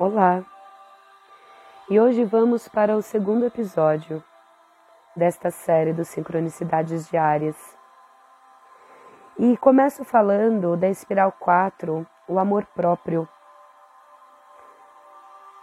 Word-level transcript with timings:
Olá! 0.00 0.42
E 1.90 2.00
hoje 2.00 2.24
vamos 2.24 2.66
para 2.66 2.96
o 2.96 3.02
segundo 3.02 3.44
episódio 3.44 4.24
desta 5.14 5.50
série 5.50 5.92
dos 5.92 6.08
Sincronicidades 6.08 7.06
Diárias. 7.10 7.76
E 9.38 9.58
começo 9.58 10.02
falando 10.02 10.74
da 10.74 10.88
espiral 10.88 11.30
4, 11.32 12.06
o 12.26 12.38
amor 12.38 12.64
próprio. 12.74 13.28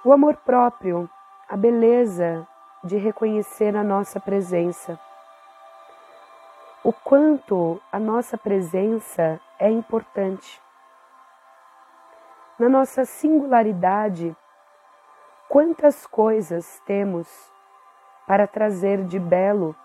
O 0.05 0.13
amor 0.13 0.35
próprio, 0.35 1.09
a 1.49 1.57
beleza 1.57 2.47
de 2.83 2.95
reconhecer 2.95 3.75
a 3.75 3.83
nossa 3.83 4.19
presença. 4.19 4.99
O 6.83 6.93
quanto 6.93 7.81
a 7.91 7.97
nossa 7.97 8.37
presença 8.37 9.41
é 9.57 9.71
importante 9.71 10.61
na 12.59 12.67
nossa 12.67 13.05
singularidade, 13.05 14.35
quantas 15.47 16.07
coisas 16.07 16.81
temos 16.85 17.27
para 18.25 18.47
trazer 18.47 19.03
de 19.05 19.19
belo 19.19 19.75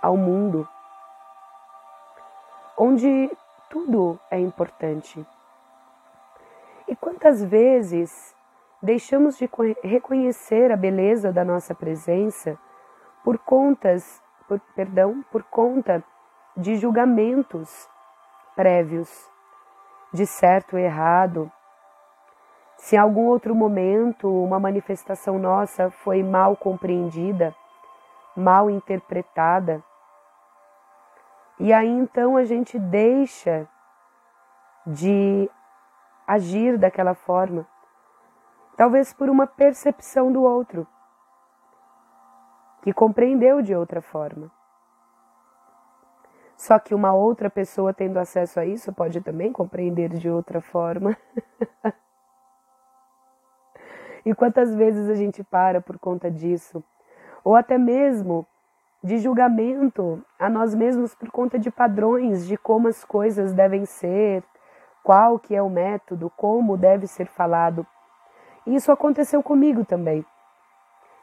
ao 0.00 0.16
mundo, 0.16 0.68
onde 2.78 3.30
tudo 3.68 4.18
é 4.30 4.38
importante. 4.38 5.26
E 6.86 6.94
quantas 6.94 7.42
vezes 7.42 8.34
deixamos 8.80 9.36
de 9.36 9.48
reconhecer 9.82 10.70
a 10.72 10.76
beleza 10.76 11.32
da 11.32 11.44
nossa 11.44 11.74
presença 11.74 12.58
por 13.24 13.38
contas, 13.38 14.22
por, 14.48 14.60
perdão, 14.74 15.24
por 15.30 15.42
conta 15.44 16.02
de 16.56 16.76
julgamentos 16.76 17.88
prévios 18.54 19.31
de 20.12 20.26
certo 20.26 20.78
e 20.78 20.82
errado. 20.82 21.50
Se 22.76 22.96
em 22.96 22.98
algum 22.98 23.26
outro 23.26 23.54
momento 23.54 24.28
uma 24.28 24.60
manifestação 24.60 25.38
nossa 25.38 25.90
foi 25.90 26.22
mal 26.22 26.56
compreendida, 26.56 27.54
mal 28.36 28.68
interpretada, 28.68 29.82
e 31.58 31.72
aí 31.72 31.88
então 31.88 32.36
a 32.36 32.44
gente 32.44 32.78
deixa 32.78 33.68
de 34.86 35.48
agir 36.26 36.76
daquela 36.76 37.14
forma, 37.14 37.66
talvez 38.76 39.12
por 39.12 39.30
uma 39.30 39.46
percepção 39.46 40.32
do 40.32 40.42
outro, 40.42 40.86
que 42.82 42.92
compreendeu 42.92 43.62
de 43.62 43.74
outra 43.74 44.02
forma. 44.02 44.50
Só 46.62 46.78
que 46.78 46.94
uma 46.94 47.12
outra 47.12 47.50
pessoa 47.50 47.92
tendo 47.92 48.20
acesso 48.20 48.60
a 48.60 48.64
isso 48.64 48.92
pode 48.92 49.20
também 49.20 49.50
compreender 49.50 50.10
de 50.10 50.30
outra 50.30 50.60
forma. 50.60 51.16
e 54.24 54.32
quantas 54.32 54.72
vezes 54.72 55.08
a 55.08 55.16
gente 55.16 55.42
para 55.42 55.80
por 55.80 55.98
conta 55.98 56.30
disso? 56.30 56.80
Ou 57.42 57.56
até 57.56 57.76
mesmo 57.76 58.46
de 59.02 59.18
julgamento 59.18 60.24
a 60.38 60.48
nós 60.48 60.72
mesmos 60.72 61.16
por 61.16 61.32
conta 61.32 61.58
de 61.58 61.68
padrões 61.68 62.46
de 62.46 62.56
como 62.56 62.86
as 62.86 63.04
coisas 63.04 63.52
devem 63.52 63.84
ser, 63.84 64.44
qual 65.02 65.40
que 65.40 65.56
é 65.56 65.60
o 65.60 65.68
método, 65.68 66.30
como 66.36 66.76
deve 66.76 67.08
ser 67.08 67.26
falado. 67.26 67.84
E 68.64 68.76
isso 68.76 68.92
aconteceu 68.92 69.42
comigo 69.42 69.84
também. 69.84 70.24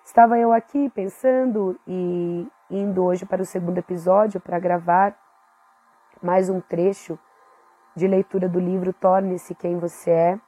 Estava 0.04 0.38
eu 0.38 0.52
aqui 0.52 0.90
pensando 0.90 1.80
e 1.88 2.46
indo 2.70 3.06
hoje 3.06 3.26
para 3.26 3.42
o 3.42 3.46
segundo 3.46 3.78
episódio 3.78 4.42
para 4.42 4.60
gravar 4.60 5.16
mais 6.22 6.50
um 6.50 6.60
trecho 6.60 7.18
de 7.96 8.08
leitura 8.08 8.50
do 8.50 8.60
livro 8.60 8.94
Torne-se 8.94 9.56
Quem 9.56 9.78
Você 9.78 10.12
É, 10.12 10.40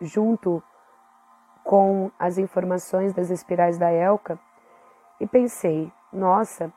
junto 0.00 0.62
com 1.64 2.10
as 2.18 2.38
informações 2.38 3.12
das 3.12 3.30
espirais 3.30 3.76
da 3.76 3.90
Elka, 3.90 4.38
e 5.18 5.26
pensei, 5.26 5.92
nossa, 6.12 6.72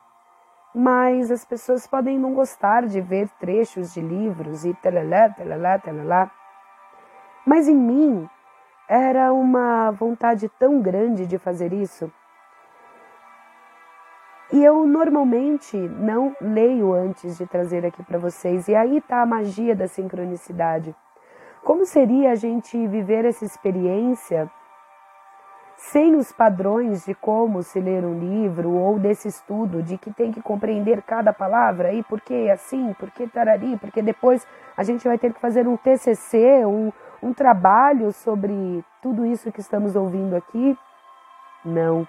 mas 0.74 1.30
as 1.30 1.44
pessoas 1.44 1.86
podem 1.86 2.18
não 2.18 2.34
gostar 2.34 2.86
de 2.86 3.00
ver 3.00 3.28
trechos 3.38 3.92
de 3.94 4.00
livros 4.00 4.64
e 4.64 4.74
talalá, 4.74 5.28
talalá, 5.28 5.78
talalá. 5.78 6.30
Mas 7.46 7.68
em 7.68 7.76
mim 7.76 8.28
era 8.88 9.32
uma 9.32 9.90
vontade 9.92 10.48
tão 10.58 10.80
grande 10.80 11.26
de 11.26 11.38
fazer 11.38 11.72
isso 11.72 12.10
e 14.52 14.64
eu 14.64 14.86
normalmente 14.86 15.76
não 15.76 16.34
leio 16.40 16.92
antes 16.92 17.38
de 17.38 17.46
trazer 17.46 17.86
aqui 17.86 18.02
para 18.02 18.18
vocês. 18.18 18.66
E 18.66 18.74
aí 18.74 18.98
está 18.98 19.22
a 19.22 19.26
magia 19.26 19.76
da 19.76 19.86
sincronicidade. 19.86 20.94
Como 21.62 21.84
seria 21.84 22.32
a 22.32 22.34
gente 22.34 22.86
viver 22.88 23.24
essa 23.24 23.44
experiência 23.44 24.50
sem 25.76 26.14
os 26.14 26.30
padrões 26.32 27.06
de 27.06 27.14
como 27.14 27.62
se 27.62 27.80
ler 27.80 28.04
um 28.04 28.18
livro 28.18 28.70
ou 28.72 28.98
desse 28.98 29.28
estudo 29.28 29.82
de 29.82 29.96
que 29.96 30.12
tem 30.12 30.30
que 30.30 30.42
compreender 30.42 31.02
cada 31.02 31.32
palavra 31.32 31.92
e 31.92 32.02
por 32.02 32.20
que 32.20 32.50
assim, 32.50 32.92
por 32.98 33.10
que 33.10 33.26
tarari, 33.26 33.78
porque 33.78 34.02
depois 34.02 34.46
a 34.76 34.82
gente 34.82 35.06
vai 35.06 35.16
ter 35.16 35.32
que 35.32 35.40
fazer 35.40 35.66
um 35.66 35.76
TCC, 35.76 36.66
um, 36.66 36.92
um 37.22 37.32
trabalho 37.32 38.12
sobre 38.12 38.84
tudo 39.00 39.24
isso 39.24 39.50
que 39.50 39.60
estamos 39.60 39.96
ouvindo 39.96 40.36
aqui? 40.36 40.76
Não. 41.64 42.06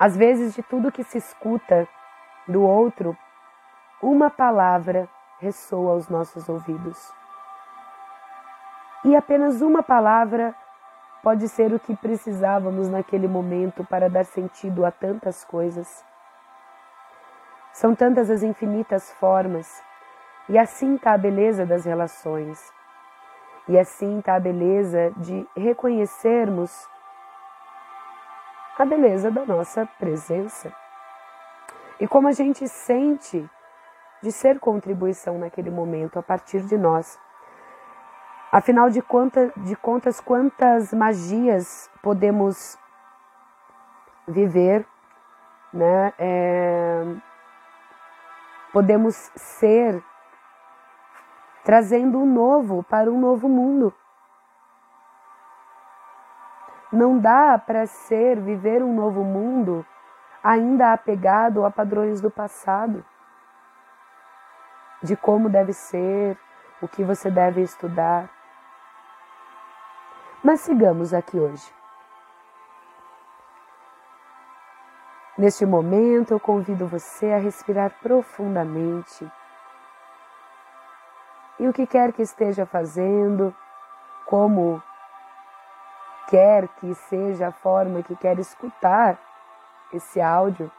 Às 0.00 0.16
vezes, 0.16 0.54
de 0.54 0.62
tudo 0.62 0.90
que 0.90 1.04
se 1.04 1.18
escuta 1.18 1.86
do 2.48 2.62
outro, 2.62 3.14
uma 4.02 4.30
palavra 4.30 5.06
ressoa 5.38 5.92
aos 5.92 6.08
nossos 6.08 6.48
ouvidos. 6.48 7.12
E 9.04 9.14
apenas 9.14 9.60
uma 9.60 9.82
palavra 9.82 10.54
pode 11.22 11.46
ser 11.50 11.74
o 11.74 11.78
que 11.78 11.94
precisávamos 11.94 12.88
naquele 12.88 13.28
momento 13.28 13.84
para 13.84 14.08
dar 14.08 14.24
sentido 14.24 14.86
a 14.86 14.90
tantas 14.90 15.44
coisas. 15.44 16.02
São 17.74 17.94
tantas 17.94 18.30
as 18.30 18.42
infinitas 18.42 19.12
formas, 19.12 19.82
e 20.48 20.58
assim 20.58 20.96
está 20.96 21.12
a 21.12 21.18
beleza 21.18 21.66
das 21.66 21.84
relações, 21.84 22.72
e 23.68 23.78
assim 23.78 24.18
está 24.18 24.36
a 24.36 24.40
beleza 24.40 25.12
de 25.18 25.46
reconhecermos 25.54 26.88
a 28.78 28.84
beleza 28.84 29.30
da 29.30 29.44
nossa 29.44 29.86
presença. 29.98 30.72
E 31.98 32.08
como 32.08 32.28
a 32.28 32.32
gente 32.32 32.66
sente 32.68 33.48
de 34.22 34.30
ser 34.30 34.58
contribuição 34.58 35.38
naquele 35.38 35.70
momento 35.70 36.18
a 36.18 36.22
partir 36.22 36.60
de 36.62 36.76
nós. 36.76 37.18
Afinal 38.52 38.90
de, 38.90 39.00
conta, 39.00 39.52
de 39.56 39.76
contas, 39.76 40.20
quantas 40.20 40.92
magias 40.92 41.90
podemos 42.02 42.78
viver, 44.26 44.84
né? 45.72 46.12
É, 46.18 47.04
podemos 48.72 49.30
ser 49.36 50.02
trazendo 51.64 52.18
um 52.18 52.26
novo 52.26 52.82
para 52.82 53.10
um 53.10 53.18
novo 53.18 53.48
mundo. 53.48 53.94
Não 56.92 57.18
dá 57.18 57.56
para 57.58 57.86
ser, 57.86 58.40
viver 58.40 58.82
um 58.82 58.94
novo 58.94 59.22
mundo 59.22 59.86
ainda 60.42 60.92
apegado 60.92 61.64
a 61.64 61.70
padrões 61.70 62.20
do 62.20 62.30
passado, 62.30 63.04
de 65.02 65.16
como 65.16 65.48
deve 65.48 65.72
ser, 65.72 66.36
o 66.80 66.88
que 66.88 67.04
você 67.04 67.30
deve 67.30 67.62
estudar. 67.62 68.28
Mas 70.42 70.60
sigamos 70.60 71.12
aqui 71.12 71.38
hoje. 71.38 71.72
Neste 75.36 75.64
momento, 75.64 76.32
eu 76.32 76.40
convido 76.40 76.86
você 76.86 77.32
a 77.32 77.38
respirar 77.38 77.92
profundamente. 78.02 79.30
E 81.58 81.68
o 81.68 81.72
que 81.72 81.86
quer 81.86 82.12
que 82.12 82.22
esteja 82.22 82.66
fazendo, 82.66 83.54
como 84.26 84.82
quer 86.30 86.68
que 86.68 86.94
seja 86.94 87.48
a 87.48 87.52
forma 87.52 88.04
que 88.04 88.14
quer 88.14 88.38
escutar 88.38 89.18
esse 89.92 90.20
áudio, 90.20 90.70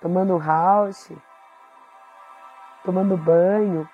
tomando 0.00 0.38
house, 0.38 1.12
tomando 2.82 3.18
banho, 3.18 3.86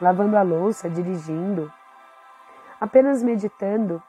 lavando 0.00 0.38
a 0.38 0.42
louça, 0.42 0.88
dirigindo, 0.88 1.70
apenas 2.80 3.22
meditando, 3.22 4.02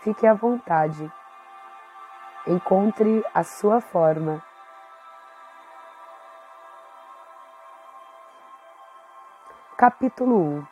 fique 0.00 0.26
à 0.26 0.34
vontade. 0.34 1.10
Encontre 2.46 3.24
a 3.32 3.44
sua 3.44 3.80
forma. 3.80 4.42
Capítulo 9.76 10.36
1 10.36 10.66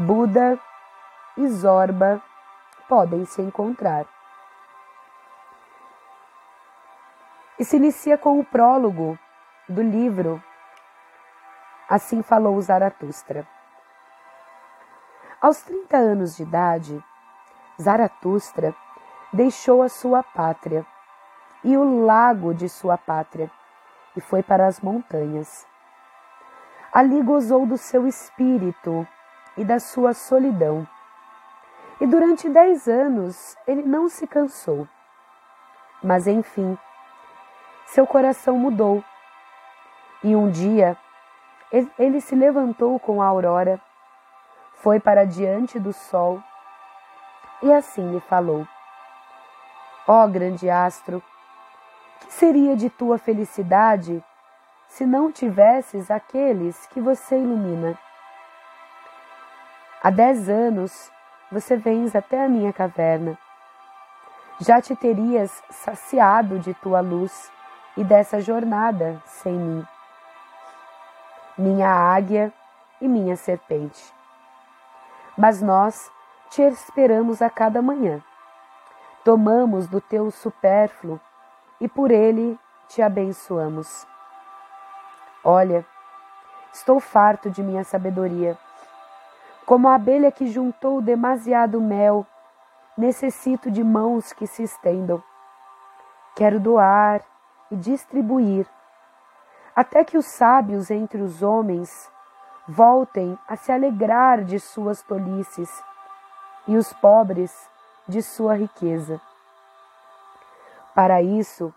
Buda 0.00 0.60
e 1.36 1.48
Zorba 1.48 2.22
podem 2.88 3.24
se 3.24 3.42
encontrar. 3.42 4.06
E 7.58 7.64
se 7.64 7.76
inicia 7.76 8.18
com 8.18 8.38
o 8.38 8.44
prólogo 8.44 9.18
do 9.68 9.82
livro 9.82 10.42
Assim 11.88 12.22
Falou 12.22 12.60
Zaratustra. 12.60 13.46
Aos 15.40 15.62
30 15.62 15.96
anos 15.96 16.36
de 16.36 16.42
idade, 16.42 17.04
Zaratustra 17.80 18.74
deixou 19.32 19.82
a 19.82 19.88
sua 19.88 20.22
pátria 20.22 20.86
e 21.62 21.76
o 21.76 22.04
lago 22.04 22.54
de 22.54 22.68
sua 22.68 22.96
pátria 22.96 23.50
e 24.16 24.20
foi 24.20 24.42
para 24.42 24.66
as 24.66 24.80
montanhas. 24.80 25.66
Ali 26.92 27.22
gozou 27.22 27.66
do 27.66 27.76
seu 27.76 28.06
espírito 28.06 29.06
e 29.56 29.64
da 29.64 29.78
sua 29.78 30.14
solidão. 30.14 30.86
E 32.04 32.06
durante 32.06 32.50
dez 32.50 32.86
anos 32.86 33.56
ele 33.66 33.82
não 33.82 34.10
se 34.10 34.26
cansou. 34.26 34.86
Mas 36.02 36.26
enfim, 36.26 36.76
seu 37.86 38.06
coração 38.06 38.58
mudou. 38.58 39.02
E 40.22 40.36
um 40.36 40.50
dia 40.50 40.98
ele 41.98 42.20
se 42.20 42.34
levantou 42.34 43.00
com 43.00 43.22
a 43.22 43.26
aurora, 43.26 43.80
foi 44.74 45.00
para 45.00 45.24
diante 45.24 45.80
do 45.80 45.94
sol 45.94 46.42
e 47.62 47.72
assim 47.72 48.12
lhe 48.12 48.20
falou: 48.20 48.68
Ó 50.06 50.24
oh, 50.24 50.28
grande 50.28 50.68
astro, 50.68 51.22
que 52.20 52.30
seria 52.34 52.76
de 52.76 52.90
tua 52.90 53.16
felicidade 53.16 54.22
se 54.88 55.06
não 55.06 55.32
tivesses 55.32 56.10
aqueles 56.10 56.86
que 56.88 57.00
você 57.00 57.38
ilumina? 57.38 57.98
Há 60.02 60.10
dez 60.10 60.50
anos 60.50 61.13
você 61.54 61.76
vens 61.76 62.16
até 62.16 62.44
a 62.44 62.48
minha 62.48 62.72
caverna. 62.72 63.38
Já 64.58 64.82
te 64.82 64.96
terias 64.96 65.62
saciado 65.70 66.58
de 66.58 66.74
tua 66.74 67.00
luz 67.00 67.48
e 67.96 68.02
dessa 68.02 68.40
jornada 68.40 69.22
sem 69.24 69.52
mim. 69.52 69.86
Minha 71.56 71.88
águia 71.88 72.52
e 73.00 73.06
minha 73.06 73.36
serpente. 73.36 74.12
Mas 75.38 75.62
nós 75.62 76.10
te 76.50 76.62
esperamos 76.62 77.40
a 77.40 77.48
cada 77.48 77.80
manhã. 77.80 78.20
Tomamos 79.24 79.86
do 79.86 80.00
teu 80.00 80.32
supérfluo 80.32 81.20
e 81.80 81.88
por 81.88 82.10
ele 82.10 82.58
te 82.88 83.00
abençoamos. 83.00 84.04
Olha, 85.44 85.86
estou 86.72 86.98
farto 86.98 87.48
de 87.48 87.62
minha 87.62 87.84
sabedoria. 87.84 88.58
Como 89.66 89.88
a 89.88 89.94
abelha 89.94 90.30
que 90.30 90.46
juntou 90.46 91.00
demasiado 91.00 91.80
mel, 91.80 92.26
necessito 92.96 93.70
de 93.70 93.82
mãos 93.82 94.32
que 94.32 94.46
se 94.46 94.62
estendam. 94.62 95.22
Quero 96.36 96.60
doar 96.60 97.22
e 97.70 97.76
distribuir, 97.76 98.66
até 99.74 100.04
que 100.04 100.18
os 100.18 100.26
sábios 100.26 100.90
entre 100.90 101.20
os 101.22 101.42
homens 101.42 102.12
voltem 102.68 103.38
a 103.48 103.56
se 103.56 103.72
alegrar 103.72 104.44
de 104.44 104.58
suas 104.58 105.02
tolices 105.02 105.82
e 106.66 106.76
os 106.76 106.92
pobres 106.92 107.68
de 108.06 108.22
sua 108.22 108.54
riqueza. 108.54 109.20
Para 110.94 111.22
isso, 111.22 111.74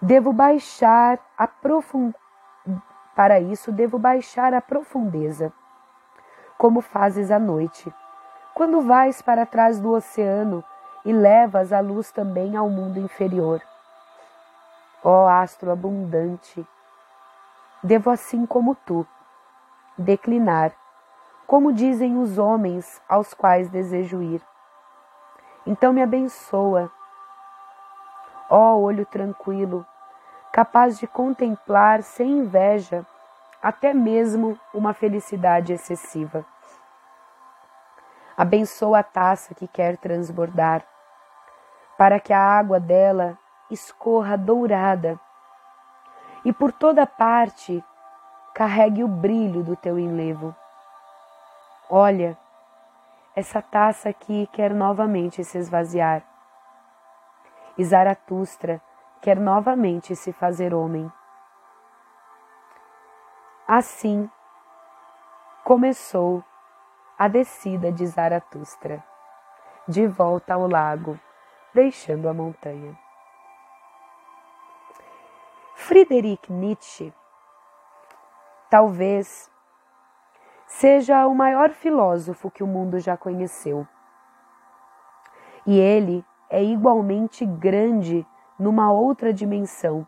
devo 0.00 0.32
baixar 0.32 1.18
a 1.38 1.46
profund... 1.46 2.14
para 3.14 3.40
isso 3.40 3.72
devo 3.72 3.98
baixar 3.98 4.52
a 4.54 4.60
profundeza, 4.60 5.52
como 6.58 6.80
fazes 6.80 7.30
à 7.30 7.38
noite, 7.38 7.92
quando 8.54 8.80
vais 8.82 9.20
para 9.22 9.46
trás 9.46 9.80
do 9.80 9.92
oceano 9.92 10.64
e 11.04 11.12
levas 11.12 11.72
a 11.72 11.80
luz 11.80 12.10
também 12.10 12.56
ao 12.56 12.68
mundo 12.68 12.98
inferior. 12.98 13.60
Ó 15.02 15.28
astro 15.28 15.70
abundante, 15.70 16.66
devo 17.82 18.10
assim 18.10 18.46
como 18.46 18.74
tu 18.74 19.06
declinar 19.98 20.72
como 21.46 21.72
dizem 21.72 22.18
os 22.18 22.38
homens 22.38 23.02
aos 23.08 23.34
quais 23.34 23.68
desejo 23.68 24.22
ir. 24.22 24.42
Então 25.66 25.92
me 25.92 26.02
abençoa, 26.02 26.90
ó 28.50 28.76
olho 28.76 29.06
tranquilo, 29.06 29.86
capaz 30.54 31.00
de 31.00 31.06
contemplar 31.08 32.04
sem 32.04 32.30
inveja 32.30 33.04
até 33.60 33.92
mesmo 33.92 34.56
uma 34.72 34.94
felicidade 34.94 35.72
excessiva. 35.72 36.46
Abençoa 38.36 39.00
a 39.00 39.02
taça 39.02 39.52
que 39.52 39.66
quer 39.66 39.96
transbordar, 39.96 40.84
para 41.98 42.20
que 42.20 42.32
a 42.32 42.38
água 42.38 42.78
dela 42.78 43.36
escorra 43.68 44.38
dourada 44.38 45.18
e 46.44 46.52
por 46.52 46.70
toda 46.70 47.04
parte 47.04 47.82
carregue 48.54 49.02
o 49.02 49.08
brilho 49.08 49.64
do 49.64 49.74
teu 49.74 49.98
enlevo. 49.98 50.54
Olha, 51.90 52.38
essa 53.34 53.60
taça 53.60 54.08
aqui 54.08 54.48
quer 54.52 54.72
novamente 54.72 55.42
se 55.42 55.58
esvaziar. 55.58 56.22
E 57.76 57.84
Zaratustra 57.84 58.80
quer 59.24 59.40
novamente 59.40 60.14
se 60.14 60.34
fazer 60.34 60.74
homem. 60.74 61.10
Assim 63.66 64.30
começou 65.64 66.44
a 67.18 67.26
descida 67.26 67.90
de 67.90 68.06
Zaratustra, 68.06 69.02
de 69.88 70.06
volta 70.06 70.52
ao 70.52 70.68
lago, 70.68 71.18
deixando 71.72 72.28
a 72.28 72.34
montanha. 72.34 72.94
Friedrich 75.74 76.52
Nietzsche, 76.52 77.10
talvez 78.68 79.50
seja 80.66 81.26
o 81.26 81.34
maior 81.34 81.70
filósofo 81.70 82.50
que 82.50 82.62
o 82.62 82.66
mundo 82.66 83.00
já 83.00 83.16
conheceu. 83.16 83.88
E 85.66 85.80
ele 85.80 86.22
é 86.50 86.62
igualmente 86.62 87.46
grande 87.46 88.26
numa 88.58 88.92
outra 88.92 89.32
dimensão, 89.32 90.06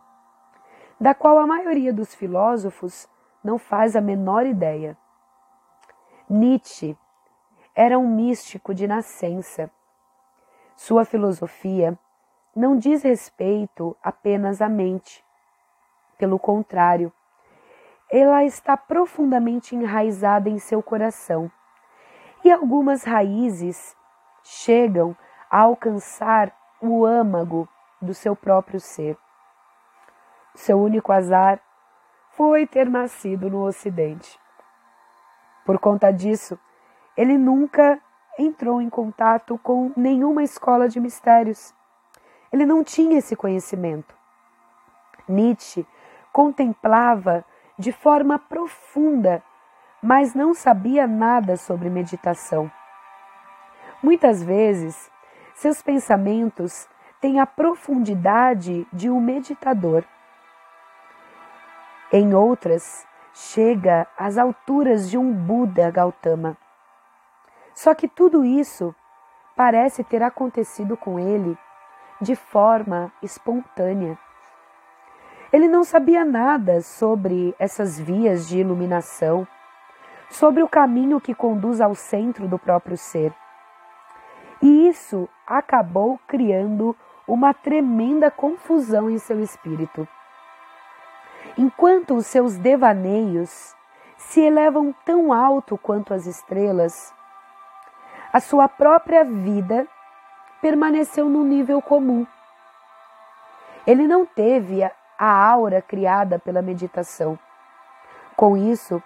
da 1.00 1.14
qual 1.14 1.38
a 1.38 1.46
maioria 1.46 1.93
dos 1.93 2.14
filósofos 2.14 3.08
não 3.43 3.58
faz 3.58 3.94
a 3.94 4.00
menor 4.00 4.46
ideia. 4.46 4.96
Nietzsche 6.28 6.96
era 7.75 7.98
um 7.98 8.08
místico 8.08 8.75
de 8.75 8.87
nascença. 8.87 9.70
Sua 10.75 11.04
filosofia 11.04 11.98
não 12.54 12.76
diz 12.76 13.02
respeito 13.02 13.96
apenas 14.02 14.62
à 14.62 14.69
mente. 14.69 15.25
Pelo 16.19 16.38
contrário, 16.38 17.12
ela 18.10 18.44
está 18.44 18.76
profundamente 18.76 19.76
enraizada 19.76 20.48
em 20.48 20.58
seu 20.58 20.82
coração. 20.82 21.50
E 22.44 22.50
algumas 22.50 23.03
raízes 23.03 23.96
chegam 24.43 25.17
a 25.50 25.60
alcançar 25.60 26.56
o 26.81 27.05
âmago 27.05 27.69
do 28.00 28.15
seu 28.15 28.36
próprio 28.36 28.81
ser. 28.81 29.17
Seu 30.55 30.81
único 30.81 31.12
azar 31.12 31.60
foi 32.31 32.67
ter 32.67 32.88
nascido 32.88 33.50
no 33.50 33.65
Ocidente. 33.65 34.38
Por 35.65 35.79
conta 35.79 36.12
disso, 36.12 36.58
ele 37.17 37.36
nunca 37.36 38.00
entrou 38.38 38.81
em 38.81 38.91
contato 38.91 39.58
com 39.58 39.93
nenhuma 39.96 40.43
escola 40.43 40.88
de 40.88 41.00
mistérios. 41.00 41.74
Ele 42.53 42.67
não 42.67 42.84
tinha 42.84 43.19
esse 43.19 43.34
conhecimento. 43.34 44.15
Nietzsche 45.29 45.86
contemplava 46.32 47.44
de 47.79 47.93
forma 47.93 48.38
profunda, 48.38 49.43
mas 50.03 50.34
não 50.34 50.55
sabia 50.55 51.06
nada 51.06 51.56
sobre 51.56 51.91
meditação. 51.91 52.70
Muitas 54.03 54.43
vezes, 54.43 55.10
seus 55.55 55.82
pensamentos 55.82 56.88
têm 57.20 57.41
a 57.41 57.46
profundidade 57.46 58.87
de 58.93 59.11
um 59.11 59.20
meditador. 59.20 60.05
Em 62.13 62.35
outras, 62.35 63.06
chega 63.32 64.06
às 64.17 64.39
alturas 64.39 65.11
de 65.11 65.19
um 65.19 65.32
Buda 65.32 65.91
Gautama. 65.91 66.56
Só 67.75 67.94
que 67.94 68.08
tudo 68.08 68.44
isso 68.44 68.94
parece 69.55 70.03
ter 70.05 70.23
acontecido 70.23 70.96
com 70.96 71.19
ele 71.19 71.58
de 72.20 72.35
forma 72.35 73.13
espontânea. 73.23 74.19
Ele 75.53 75.69
não 75.69 75.85
sabia 75.85 76.25
nada 76.25 76.81
sobre 76.81 77.55
essas 77.58 77.99
vias 77.99 78.49
de 78.49 78.58
iluminação, 78.58 79.46
sobre 80.31 80.63
o 80.63 80.69
caminho 80.69 81.20
que 81.20 81.35
conduz 81.35 81.81
ao 81.81 81.94
centro 81.94 82.49
do 82.49 82.58
próprio 82.58 82.96
ser. 82.96 83.32
E 84.63 84.89
isso 84.89 85.29
acabou 85.46 86.19
criando 86.27 86.96
uma 87.27 87.53
tremenda 87.53 88.31
confusão 88.31 89.11
em 89.11 89.19
seu 89.19 89.41
espírito. 89.41 90.06
Enquanto 91.59 92.15
os 92.15 92.27
seus 92.27 92.56
devaneios 92.56 93.75
se 94.17 94.41
elevam 94.41 94.95
tão 95.05 95.33
alto 95.33 95.77
quanto 95.77 96.15
as 96.15 96.27
estrelas, 96.27 97.15
a 98.33 98.41
sua 98.41 98.69
própria 98.69 99.25
vida 99.25 99.87
permaneceu 100.61 101.29
no 101.29 101.43
nível 101.43 101.81
comum. 101.81 102.27
Ele 103.87 104.06
não 104.06 104.27
teve 104.27 104.83
a 104.85 104.93
aura 105.19 105.81
criada 105.81 106.39
pela 106.39 106.61
meditação. 106.61 107.39
Com 108.37 108.56
isso, 108.56 109.03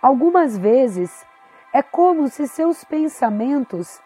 algumas 0.00 0.56
vezes 0.56 1.26
É 1.72 1.82
como 1.82 2.28
se 2.28 2.48
seus 2.48 2.82
pensamentos 2.82 4.00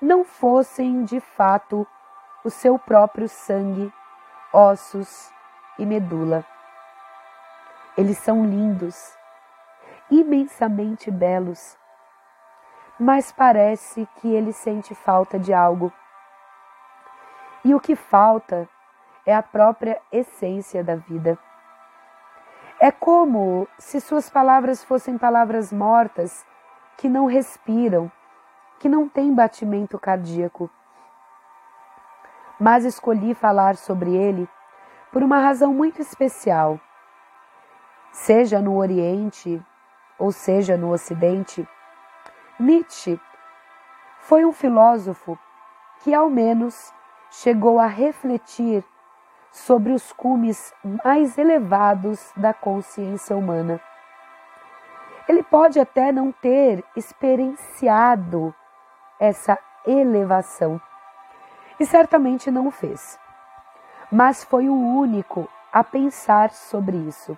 não 0.00 0.24
fossem 0.24 1.04
de 1.04 1.20
fato 1.20 1.86
o 2.44 2.50
seu 2.50 2.78
próprio 2.78 3.26
sangue, 3.26 3.90
ossos 4.52 5.32
e 5.78 5.86
medula. 5.86 6.44
Eles 7.96 8.18
são 8.18 8.44
lindos, 8.44 9.16
imensamente 10.10 11.10
belos, 11.10 11.78
mas 13.00 13.32
parece 13.32 14.06
que 14.16 14.28
ele 14.28 14.52
sente 14.52 14.94
falta 14.94 15.38
de 15.38 15.54
algo. 15.54 15.90
E 17.64 17.74
o 17.74 17.80
que 17.80 17.96
falta 17.96 18.68
é 19.24 19.34
a 19.34 19.42
própria 19.42 19.98
essência 20.12 20.84
da 20.84 20.96
vida. 20.96 21.38
É 22.78 22.90
como 22.90 23.66
se 23.78 24.02
suas 24.02 24.28
palavras 24.28 24.84
fossem 24.84 25.16
palavras 25.16 25.72
mortas 25.72 26.44
que 26.98 27.08
não 27.08 27.24
respiram, 27.24 28.12
que 28.78 28.88
não 28.88 29.08
têm 29.08 29.34
batimento 29.34 29.98
cardíaco. 29.98 30.70
Mas 32.58 32.84
escolhi 32.84 33.34
falar 33.34 33.76
sobre 33.76 34.14
ele 34.14 34.48
por 35.12 35.22
uma 35.22 35.38
razão 35.38 35.72
muito 35.72 36.00
especial. 36.00 36.80
Seja 38.12 38.60
no 38.60 38.76
Oriente 38.76 39.60
ou 40.18 40.30
seja 40.30 40.76
no 40.76 40.92
Ocidente, 40.92 41.68
Nietzsche 42.58 43.20
foi 44.20 44.44
um 44.44 44.52
filósofo 44.52 45.38
que, 46.02 46.14
ao 46.14 46.30
menos, 46.30 46.92
chegou 47.30 47.78
a 47.78 47.86
refletir 47.86 48.84
sobre 49.50 49.92
os 49.92 50.12
cumes 50.12 50.72
mais 51.04 51.36
elevados 51.38 52.32
da 52.36 52.54
consciência 52.54 53.36
humana. 53.36 53.80
Ele 55.28 55.42
pode 55.42 55.80
até 55.80 56.12
não 56.12 56.32
ter 56.32 56.84
experienciado 56.96 58.54
essa 59.18 59.58
elevação 59.86 60.80
e 61.78 61.86
certamente 61.86 62.50
não 62.50 62.66
o 62.66 62.70
fez, 62.70 63.18
mas 64.10 64.44
foi 64.44 64.68
o 64.68 64.74
único 64.74 65.48
a 65.72 65.82
pensar 65.82 66.50
sobre 66.50 66.96
isso. 66.96 67.36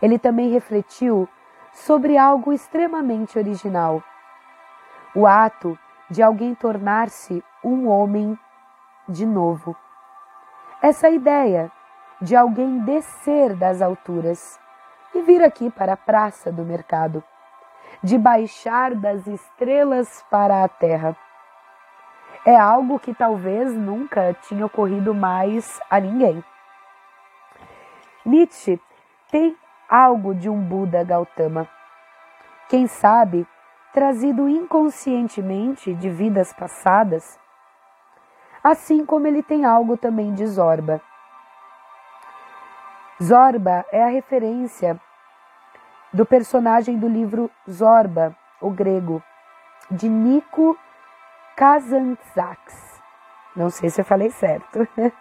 Ele 0.00 0.18
também 0.18 0.50
refletiu 0.50 1.28
sobre 1.72 2.16
algo 2.16 2.52
extremamente 2.52 3.38
original: 3.38 4.02
o 5.14 5.26
ato 5.26 5.78
de 6.10 6.22
alguém 6.22 6.54
tornar-se 6.54 7.44
um 7.62 7.88
homem 7.88 8.38
de 9.08 9.26
novo. 9.26 9.76
Essa 10.80 11.08
ideia 11.08 11.70
de 12.20 12.34
alguém 12.34 12.80
descer 12.80 13.54
das 13.54 13.80
alturas 13.80 14.58
e 15.14 15.22
vir 15.22 15.42
aqui 15.42 15.70
para 15.70 15.94
a 15.94 15.96
praça 15.96 16.50
do 16.52 16.64
mercado, 16.64 17.22
de 18.02 18.18
baixar 18.18 18.94
das 18.94 19.26
estrelas 19.26 20.24
para 20.30 20.64
a 20.64 20.68
terra. 20.68 21.16
É 22.44 22.56
algo 22.56 22.98
que 22.98 23.14
talvez 23.14 23.74
nunca 23.74 24.34
tinha 24.42 24.64
ocorrido 24.64 25.14
mais 25.14 25.80
a 25.90 26.00
ninguém. 26.00 26.42
Nietzsche 28.24 28.80
tem 29.30 29.56
algo 29.88 30.34
de 30.34 30.48
um 30.48 30.60
Buda 30.60 31.02
Gautama. 31.02 31.68
Quem 32.68 32.86
sabe, 32.86 33.46
trazido 33.92 34.48
inconscientemente 34.48 35.94
de 35.94 36.10
vidas 36.10 36.52
passadas, 36.52 37.38
assim 38.62 39.04
como 39.04 39.26
ele 39.26 39.42
tem 39.42 39.64
algo 39.64 39.96
também 39.96 40.34
de 40.34 40.46
Zorba. 40.46 41.00
Zorba 43.22 43.84
é 43.90 44.02
a 44.02 44.08
referência 44.08 45.00
do 46.12 46.24
personagem 46.24 46.98
do 46.98 47.08
livro 47.08 47.50
Zorba, 47.68 48.36
o 48.60 48.70
grego, 48.70 49.22
de 49.90 50.08
Nico 50.08 50.78
Kazantzakis. 51.58 53.02
Não 53.56 53.68
sei 53.68 53.90
se 53.90 54.00
eu 54.00 54.04
falei 54.04 54.30
certo. 54.30 54.86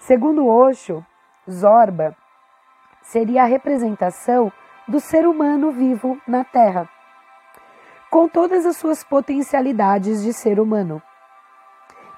Segundo 0.00 0.48
Osho, 0.48 1.06
Zorba 1.48 2.16
seria 3.02 3.44
a 3.44 3.46
representação 3.46 4.52
do 4.88 4.98
ser 4.98 5.28
humano 5.28 5.70
vivo 5.70 6.20
na 6.26 6.42
Terra, 6.42 6.88
com 8.10 8.28
todas 8.28 8.66
as 8.66 8.76
suas 8.76 9.04
potencialidades 9.04 10.24
de 10.24 10.32
ser 10.32 10.58
humano. 10.58 11.00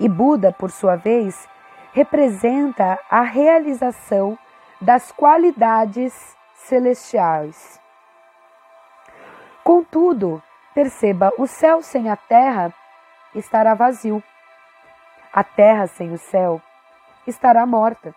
E 0.00 0.08
Buda, 0.08 0.50
por 0.50 0.70
sua 0.70 0.96
vez, 0.96 1.46
representa 1.92 2.98
a 3.10 3.20
realização 3.20 4.38
das 4.80 5.12
qualidades 5.12 6.34
celestiais. 6.54 7.78
Contudo, 9.62 10.42
perceba, 10.72 11.30
o 11.37 11.46
céu 11.46 11.82
sem 11.82 12.08
a 12.08 12.16
terra 12.16 12.72
estará 13.35 13.75
vazio. 13.75 14.23
A 15.32 15.44
terra 15.44 15.87
sem 15.87 16.12
o 16.12 16.18
céu 16.18 16.61
estará 17.26 17.64
morta. 17.66 18.14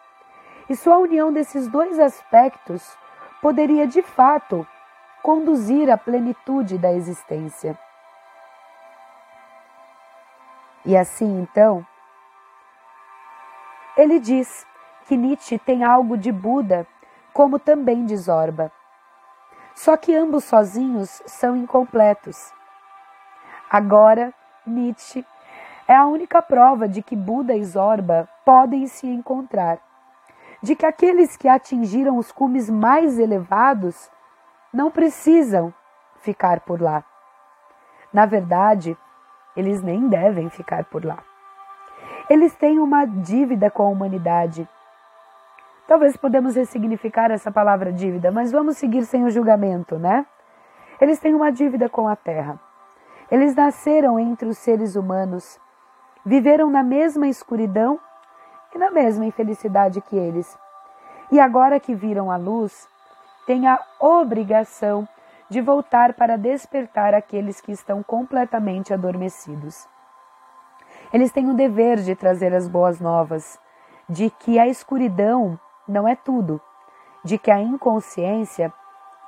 E 0.70 0.76
só 0.76 0.94
a 0.94 1.00
união 1.00 1.32
desses 1.32 1.68
dois 1.68 2.00
aspectos 2.00 2.98
poderia 3.42 3.86
de 3.86 4.02
fato 4.02 4.66
conduzir 5.22 5.90
à 5.90 5.98
plenitude 5.98 6.78
da 6.78 6.92
existência. 6.92 7.78
E 10.86 10.98
assim 10.98 11.42
então, 11.42 11.86
ele 13.96 14.20
diz 14.20 14.66
que 15.06 15.18
Nietzsche 15.18 15.60
tem 15.60 15.84
algo 15.84 16.18
de 16.18 16.32
Buda, 16.32 16.88
como 17.34 17.60
também 17.60 18.06
de 18.06 18.16
Zorba. 18.18 18.72
Só 19.76 19.96
que 19.96 20.16
ambos 20.16 20.44
sozinhos 20.44 21.22
são 21.26 21.56
incompletos. 21.56 22.52
Agora, 23.70 24.34
Nietzsche 24.72 25.26
é 25.88 25.96
a 25.96 26.06
única 26.06 26.42
prova 26.42 26.88
de 26.88 27.04
que 27.04 27.16
Buda 27.16 27.54
e 27.54 27.64
Zorba 27.64 28.28
podem 28.46 28.88
se 28.88 29.06
encontrar 29.08 29.80
de 30.62 30.76
que 30.76 30.86
aqueles 30.86 31.36
que 31.36 31.48
atingiram 31.48 32.18
os 32.18 32.32
cumes 32.32 32.70
mais 32.70 33.18
elevados 33.18 34.10
não 34.72 34.92
precisam 34.92 35.74
ficar 36.22 36.60
por 36.62 36.82
lá. 36.82 37.04
Na 38.14 38.26
verdade, 38.26 38.96
eles 39.56 39.82
nem 39.82 40.08
devem 40.08 40.50
ficar 40.50 40.86
por 40.86 41.04
lá. 41.04 41.18
Eles 42.30 42.54
têm 42.56 42.80
uma 42.80 43.06
dívida 43.06 43.70
com 43.72 43.84
a 43.84 43.90
humanidade. 43.90 44.68
Talvez 45.88 46.16
podemos 46.16 46.56
ressignificar 46.56 47.32
essa 47.32 47.52
palavra 47.52 47.92
dívida, 47.92 48.32
mas 48.32 48.52
vamos 48.52 48.78
seguir 48.78 49.06
sem 49.06 49.26
o 49.26 49.30
julgamento, 49.30 49.98
né? 49.98 50.26
Eles 51.02 51.20
têm 51.20 51.34
uma 51.34 51.52
dívida 51.52 51.90
com 51.90 52.08
a 52.08 52.16
terra. 52.16 52.60
Eles 53.32 53.56
nasceram 53.56 54.20
entre 54.20 54.50
os 54.50 54.58
seres 54.58 54.98
humanos, 54.98 55.58
viveram 56.26 56.70
na 56.70 56.84
mesma 56.84 57.28
escuridão 57.28 57.98
e 58.76 58.78
na 58.78 58.92
mesma 58.92 59.26
infelicidade 59.26 60.02
que 60.02 60.18
eles. 60.18 60.60
E 61.32 61.40
agora 61.40 61.80
que 61.80 61.96
viram 61.96 62.30
a 62.30 62.36
luz, 62.36 62.90
têm 63.48 63.68
a 63.68 63.80
obrigação 64.00 65.08
de 65.50 65.62
voltar 65.62 66.14
para 66.14 66.38
despertar 66.38 67.14
aqueles 67.14 67.62
que 67.62 67.72
estão 67.72 68.04
completamente 68.04 68.94
adormecidos. 68.94 69.88
Eles 71.14 71.32
têm 71.32 71.50
o 71.50 71.54
dever 71.54 72.00
de 72.00 72.16
trazer 72.16 72.54
as 72.54 72.68
boas 72.68 73.00
novas, 73.00 73.58
de 74.10 74.30
que 74.30 74.60
a 74.60 74.68
escuridão 74.68 75.58
não 75.88 76.06
é 76.06 76.16
tudo, 76.16 76.62
de 77.24 77.38
que 77.38 77.50
a 77.50 77.60
inconsciência 77.60 78.74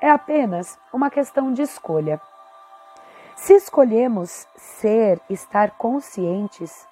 é 0.02 0.10
apenas 0.10 0.78
uma 0.92 1.10
questão 1.10 1.54
de 1.54 1.62
escolha. 1.62 2.20
Se 3.44 3.56
escolhemos 3.56 4.48
ser, 4.56 5.20
estar 5.30 5.72
conscientes, 5.72 6.88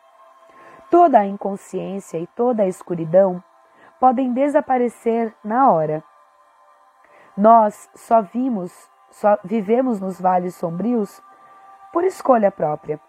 Toda 0.92 1.20
a 1.20 1.26
inconsciência 1.26 2.18
e 2.18 2.28
toda 2.28 2.64
a 2.64 2.68
escuridão 2.68 3.42
podem 3.98 4.34
desaparecer 4.34 5.34
na 5.42 5.72
hora. 5.72 6.04
Nós 7.38 7.90
só 7.96 8.22
vimos, 8.22 8.74
só 9.10 9.40
vivemos 9.42 10.02
nos 10.02 10.20
vales 10.20 10.54
sombrios 10.56 11.24
por 11.94 12.04
escolha 12.04 12.52
própria. 12.52 13.00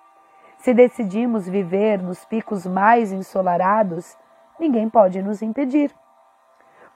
Se 0.59 0.73
decidimos 0.73 1.49
viver 1.49 2.01
nos 2.01 2.25
picos 2.25 2.65
mais 2.65 3.11
ensolarados, 3.11 4.17
ninguém 4.61 4.89
pode 4.89 5.21
nos 5.21 5.43
impedir, 5.43 5.93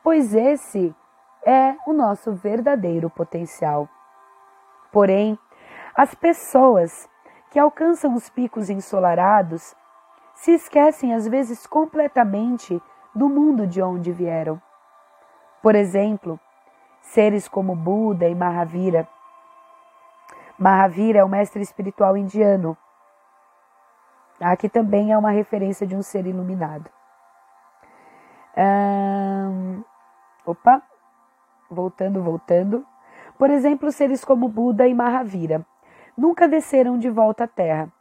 pois 0.05 0.33
esse 0.33 0.95
é 1.45 1.75
o 1.85 1.93
nosso 1.93 2.33
verdadeiro 2.33 3.11
potencial. 3.11 3.89
Porém, 4.93 5.37
as 5.97 6.15
pessoas 6.15 7.09
que 7.51 7.59
alcançam 7.59 8.15
os 8.15 8.29
picos 8.29 8.69
ensolarados 8.69 9.75
se 10.35 10.53
esquecem 10.53 11.15
às 11.15 11.27
vezes 11.27 11.67
completamente 11.67 12.83
do 13.15 13.31
mundo 13.31 13.67
de 13.67 13.81
onde 13.81 14.13
vieram. 14.13 14.61
Por 15.63 15.75
exemplo, 15.75 16.39
seres 17.01 17.49
como 17.49 17.75
Buda 17.75 18.29
e 18.29 18.35
Mahavira. 18.35 19.09
Mahavira 20.59 21.21
é 21.21 21.25
o 21.25 21.29
mestre 21.29 21.63
espiritual 21.63 22.15
indiano. 22.15 22.77
Aqui 24.39 24.69
também 24.69 25.13
é 25.13 25.17
uma 25.17 25.31
referência 25.31 25.87
de 25.87 25.97
um 25.97 26.03
ser 26.03 26.27
iluminado. 26.27 26.91
Hum, 28.55 29.83
opa, 30.45 30.83
voltando, 31.71 32.23
voltando. 32.23 32.87
Por 33.39 33.49
exemplo, 33.49 33.91
seres 33.91 34.23
como 34.23 34.47
Buda 34.47 34.87
e 34.87 34.93
Mahavira 34.93 35.65
nunca 36.17 36.49
desceram 36.49 36.99
de 36.99 37.11
volta 37.11 37.45
à 37.45 37.47
Terra. 37.47 37.93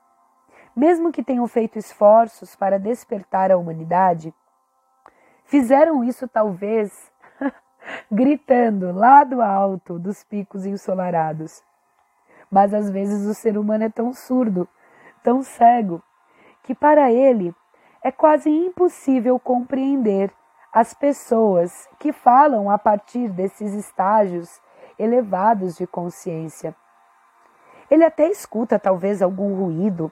Mesmo 0.75 1.12
que 1.12 1.24
tenham 1.24 1.48
feito 1.48 1.79
esforços 1.79 2.55
para 2.55 2.79
despertar 2.79 3.51
a 3.51 3.57
humanidade, 3.57 4.34
fizeram 5.45 6.03
isso 6.03 6.27
talvez 6.27 7.12
gritando 8.12 8.91
lá 8.91 9.24
do 9.24 9.41
alto 9.41 9.98
dos 10.00 10.24
picos 10.24 10.65
ensolarados. 10.65 11.63
Mas 12.51 12.74
às 12.74 12.89
vezes 12.89 13.25
o 13.25 13.34
ser 13.34 13.57
humano 13.57 13.86
é 13.86 13.89
tão 13.89 14.13
surdo, 14.13 14.67
tão 15.24 15.41
cego, 15.43 16.01
que 16.63 16.75
para 16.75 17.12
ele 17.12 17.55
é 18.03 18.12
quase 18.12 18.50
impossível 18.50 19.39
compreender 19.39 20.31
as 20.72 20.93
pessoas 20.93 21.88
que 21.98 22.12
falam 22.12 22.69
a 22.69 22.77
partir 22.77 23.29
desses 23.29 23.74
estágios 23.74 24.62
elevados 25.00 25.77
de 25.77 25.88
consciência. 25.88 26.75
Ele 27.89 28.04
até 28.04 28.30
escuta 28.30 28.80
talvez 28.80 29.22
algum 29.22 29.56
ruído, 29.56 30.12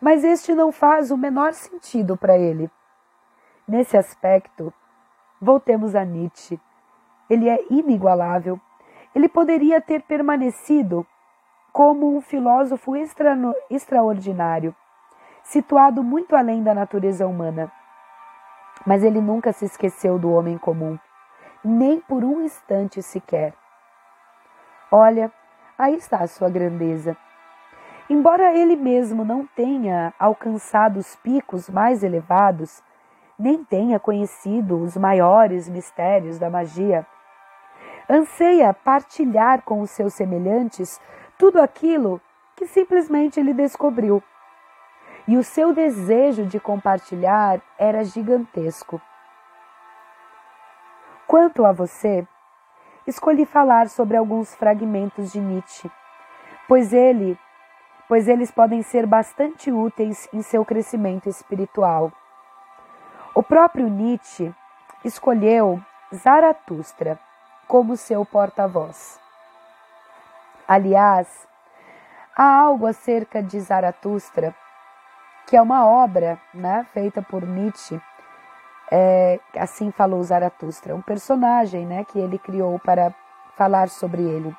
mas 0.00 0.22
este 0.24 0.54
não 0.54 0.70
faz 0.70 1.10
o 1.10 1.16
menor 1.16 1.52
sentido 1.52 2.16
para 2.16 2.36
ele. 2.36 2.70
Nesse 3.66 3.96
aspecto, 3.96 4.72
voltemos 5.40 5.94
a 5.94 6.04
Nietzsche. 6.04 6.60
Ele 7.28 7.48
é 7.48 7.58
inigualável. 7.70 8.60
Ele 9.14 9.28
poderia 9.28 9.80
ter 9.80 10.02
permanecido 10.02 11.06
como 11.72 12.16
um 12.16 12.20
filósofo 12.20 12.94
extra, 12.96 13.36
extraordinário, 13.68 14.74
situado 15.42 16.02
muito 16.02 16.36
além 16.36 16.62
da 16.62 16.72
natureza 16.74 17.26
humana. 17.26 17.70
Mas 18.86 19.02
ele 19.02 19.20
nunca 19.20 19.52
se 19.52 19.64
esqueceu 19.64 20.18
do 20.18 20.30
homem 20.30 20.56
comum, 20.56 20.98
nem 21.64 22.00
por 22.00 22.22
um 22.24 22.42
instante 22.42 23.02
sequer. 23.02 23.52
Olha, 24.90 25.32
aí 25.78 25.94
está 25.94 26.18
a 26.18 26.26
sua 26.26 26.48
grandeza. 26.48 27.16
Embora 28.08 28.56
ele 28.56 28.76
mesmo 28.76 29.24
não 29.24 29.46
tenha 29.46 30.14
alcançado 30.18 30.98
os 30.98 31.16
picos 31.16 31.68
mais 31.68 32.04
elevados, 32.04 32.82
nem 33.38 33.64
tenha 33.64 33.98
conhecido 33.98 34.80
os 34.80 34.96
maiores 34.96 35.68
mistérios 35.68 36.38
da 36.38 36.48
magia, 36.48 37.06
anseia 38.08 38.72
partilhar 38.72 39.62
com 39.62 39.80
os 39.80 39.90
seus 39.90 40.14
semelhantes 40.14 41.00
tudo 41.36 41.60
aquilo 41.60 42.20
que 42.54 42.66
simplesmente 42.66 43.38
ele 43.38 43.52
descobriu. 43.52 44.22
E 45.28 45.36
o 45.36 45.42
seu 45.42 45.74
desejo 45.74 46.46
de 46.46 46.60
compartilhar 46.60 47.60
era 47.76 48.04
gigantesco. 48.04 49.00
Quanto 51.26 51.64
a 51.64 51.72
você, 51.72 52.26
escolhi 53.06 53.46
falar 53.46 53.88
sobre 53.88 54.16
alguns 54.16 54.54
fragmentos 54.54 55.32
de 55.32 55.40
Nietzsche, 55.40 55.90
pois 56.66 56.92
ele, 56.92 57.38
pois 58.08 58.28
eles 58.28 58.50
podem 58.50 58.82
ser 58.82 59.06
bastante 59.06 59.70
úteis 59.70 60.28
em 60.32 60.42
seu 60.42 60.64
crescimento 60.64 61.28
espiritual. 61.28 62.12
O 63.34 63.42
próprio 63.42 63.88
Nietzsche 63.88 64.52
escolheu 65.04 65.80
Zaratustra 66.14 67.18
como 67.68 67.96
seu 67.96 68.24
porta-voz. 68.24 69.20
Aliás, 70.66 71.46
há 72.36 72.60
algo 72.60 72.86
acerca 72.86 73.42
de 73.42 73.60
Zaratustra, 73.60 74.54
que 75.46 75.56
é 75.56 75.62
uma 75.62 75.86
obra 75.86 76.40
né, 76.52 76.86
feita 76.92 77.22
por 77.22 77.42
Nietzsche, 77.46 78.00
é, 78.90 79.40
assim 79.56 79.90
falou 79.90 80.22
Zaratustra, 80.22 80.94
um 80.94 81.02
personagem 81.02 81.86
né, 81.86 82.04
que 82.04 82.18
ele 82.18 82.38
criou 82.38 82.78
para 82.78 83.14
falar 83.56 83.88
sobre 83.88 84.22
ele. 84.22 84.54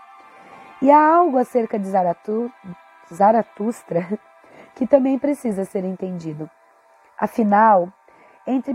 E 0.81 0.91
há 0.91 1.15
algo 1.15 1.37
acerca 1.37 1.79
de 1.79 1.87
Zaratu, 1.87 2.51
Zaratustra 3.13 4.07
que 4.75 4.85
também 4.85 5.17
precisa 5.17 5.65
ser 5.65 5.83
entendido. 5.83 6.49
Afinal, 7.19 7.91
entre 8.45 8.73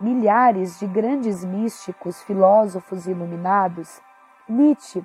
milhares 0.00 0.78
de 0.78 0.86
grandes 0.86 1.44
místicos, 1.44 2.22
filósofos 2.22 3.06
iluminados, 3.06 4.00
Nietzsche 4.48 5.04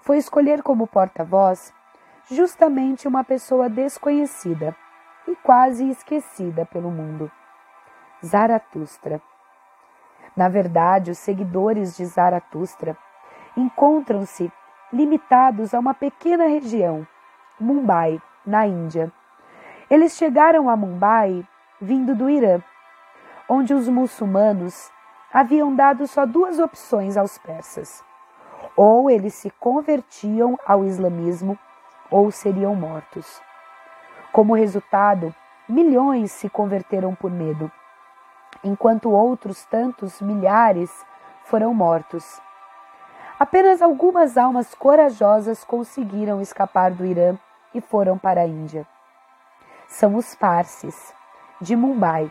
foi 0.00 0.18
escolher 0.18 0.62
como 0.62 0.86
porta-voz 0.86 1.72
justamente 2.30 3.08
uma 3.08 3.24
pessoa 3.24 3.68
desconhecida 3.68 4.74
e 5.26 5.34
quase 5.36 5.88
esquecida 5.90 6.64
pelo 6.64 6.90
mundo. 6.90 7.30
Zaratustra. 8.24 9.20
Na 10.36 10.48
verdade, 10.48 11.10
os 11.10 11.18
seguidores 11.18 11.96
de 11.96 12.04
Zaratustra 12.04 12.96
encontram-se 13.56 14.52
limitados 14.92 15.74
a 15.74 15.78
uma 15.78 15.94
pequena 15.94 16.46
região, 16.46 17.06
Mumbai, 17.58 18.20
na 18.44 18.66
Índia. 18.66 19.12
Eles 19.88 20.16
chegaram 20.16 20.68
a 20.68 20.76
Mumbai 20.76 21.46
vindo 21.80 22.14
do 22.14 22.28
Irã, 22.28 22.60
onde 23.48 23.74
os 23.74 23.88
muçulmanos 23.88 24.90
haviam 25.32 25.74
dado 25.74 26.06
só 26.06 26.26
duas 26.26 26.58
opções 26.58 27.16
aos 27.16 27.38
persas: 27.38 28.04
ou 28.76 29.10
eles 29.10 29.34
se 29.34 29.50
convertiam 29.50 30.58
ao 30.66 30.84
islamismo 30.84 31.58
ou 32.10 32.30
seriam 32.30 32.74
mortos. 32.74 33.40
Como 34.32 34.54
resultado, 34.54 35.34
milhões 35.68 36.32
se 36.32 36.48
converteram 36.48 37.14
por 37.14 37.30
medo, 37.30 37.70
enquanto 38.62 39.10
outros 39.10 39.64
tantos 39.64 40.20
milhares 40.20 40.90
foram 41.44 41.72
mortos. 41.74 42.40
Apenas 43.38 43.80
algumas 43.80 44.36
almas 44.36 44.74
corajosas 44.74 45.64
conseguiram 45.64 46.40
escapar 46.40 46.90
do 46.90 47.04
Irã 47.04 47.36
e 47.74 47.80
foram 47.80 48.18
para 48.18 48.42
a 48.42 48.46
Índia. 48.46 48.86
São 49.88 50.14
os 50.16 50.34
Parsis, 50.34 51.14
de 51.60 51.74
Mumbai, 51.74 52.30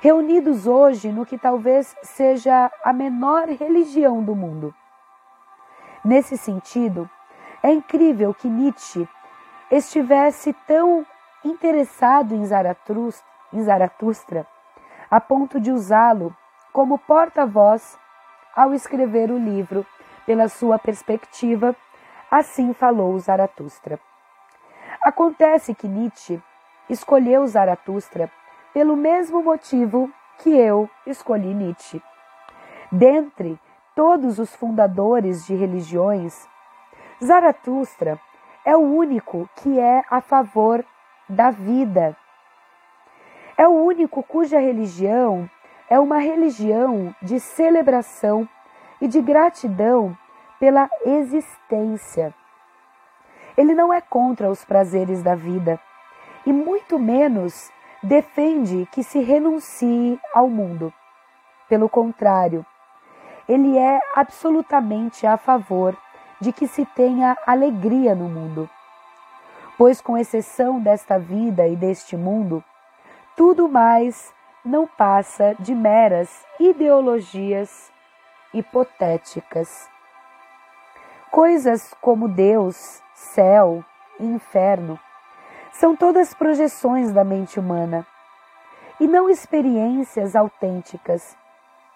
reunidos 0.00 0.66
hoje 0.66 1.10
no 1.10 1.24
que 1.24 1.38
talvez 1.38 1.96
seja 2.02 2.70
a 2.84 2.92
menor 2.92 3.48
religião 3.48 4.22
do 4.22 4.34
mundo 4.34 4.74
Nesse 6.04 6.36
sentido, 6.36 7.08
é 7.62 7.72
incrível 7.72 8.34
que 8.34 8.46
Nietzsche 8.46 9.08
estivesse 9.70 10.52
tão 10.66 11.06
interessado 11.42 12.34
em 12.34 12.44
Zaratustra, 12.44 13.26
em 13.50 13.62
Zaratustra 13.62 14.46
a 15.14 15.20
ponto 15.20 15.60
de 15.60 15.70
usá-lo 15.70 16.36
como 16.72 16.98
porta-voz 16.98 17.96
ao 18.52 18.74
escrever 18.74 19.30
o 19.30 19.38
livro 19.38 19.86
pela 20.26 20.48
sua 20.48 20.76
perspectiva, 20.76 21.76
assim 22.28 22.74
falou 22.74 23.16
Zaratustra. 23.20 24.00
Acontece 25.00 25.72
que 25.72 25.86
Nietzsche 25.86 26.42
escolheu 26.90 27.46
Zaratustra 27.46 28.28
pelo 28.72 28.96
mesmo 28.96 29.40
motivo 29.40 30.10
que 30.38 30.50
eu 30.50 30.90
escolhi 31.06 31.54
Nietzsche. 31.54 32.02
Dentre 32.90 33.56
todos 33.94 34.40
os 34.40 34.52
fundadores 34.56 35.46
de 35.46 35.54
religiões, 35.54 36.44
Zaratustra 37.24 38.18
é 38.64 38.76
o 38.76 38.80
único 38.80 39.48
que 39.54 39.78
é 39.78 40.02
a 40.10 40.20
favor 40.20 40.84
da 41.28 41.52
vida. 41.52 42.16
É 43.56 43.68
o 43.68 43.72
único 43.72 44.22
cuja 44.22 44.58
religião 44.58 45.48
é 45.88 45.98
uma 46.00 46.18
religião 46.18 47.14
de 47.22 47.38
celebração 47.38 48.48
e 49.00 49.06
de 49.06 49.20
gratidão 49.20 50.16
pela 50.58 50.88
existência. 51.04 52.34
Ele 53.56 53.74
não 53.74 53.92
é 53.92 54.00
contra 54.00 54.50
os 54.50 54.64
prazeres 54.64 55.22
da 55.22 55.34
vida 55.34 55.78
e 56.44 56.52
muito 56.52 56.98
menos 56.98 57.70
defende 58.02 58.88
que 58.90 59.04
se 59.04 59.20
renuncie 59.20 60.18
ao 60.34 60.48
mundo. 60.48 60.92
Pelo 61.68 61.88
contrário, 61.88 62.66
ele 63.48 63.78
é 63.78 64.00
absolutamente 64.14 65.26
a 65.26 65.36
favor 65.36 65.96
de 66.40 66.52
que 66.52 66.66
se 66.66 66.84
tenha 66.86 67.36
alegria 67.46 68.14
no 68.14 68.28
mundo. 68.28 68.68
Pois, 69.78 70.00
com 70.00 70.18
exceção 70.18 70.80
desta 70.80 71.18
vida 71.18 71.66
e 71.66 71.76
deste 71.76 72.16
mundo, 72.16 72.62
tudo 73.36 73.68
mais 73.68 74.32
não 74.64 74.86
passa 74.86 75.54
de 75.58 75.74
meras 75.74 76.44
ideologias 76.58 77.92
hipotéticas. 78.52 79.88
Coisas 81.30 81.94
como 82.00 82.28
Deus, 82.28 83.02
céu 83.14 83.84
e 84.18 84.24
inferno 84.24 84.98
são 85.72 85.96
todas 85.96 86.32
projeções 86.32 87.12
da 87.12 87.24
mente 87.24 87.58
humana 87.58 88.06
e 89.00 89.08
não 89.08 89.28
experiências 89.28 90.36
autênticas 90.36 91.36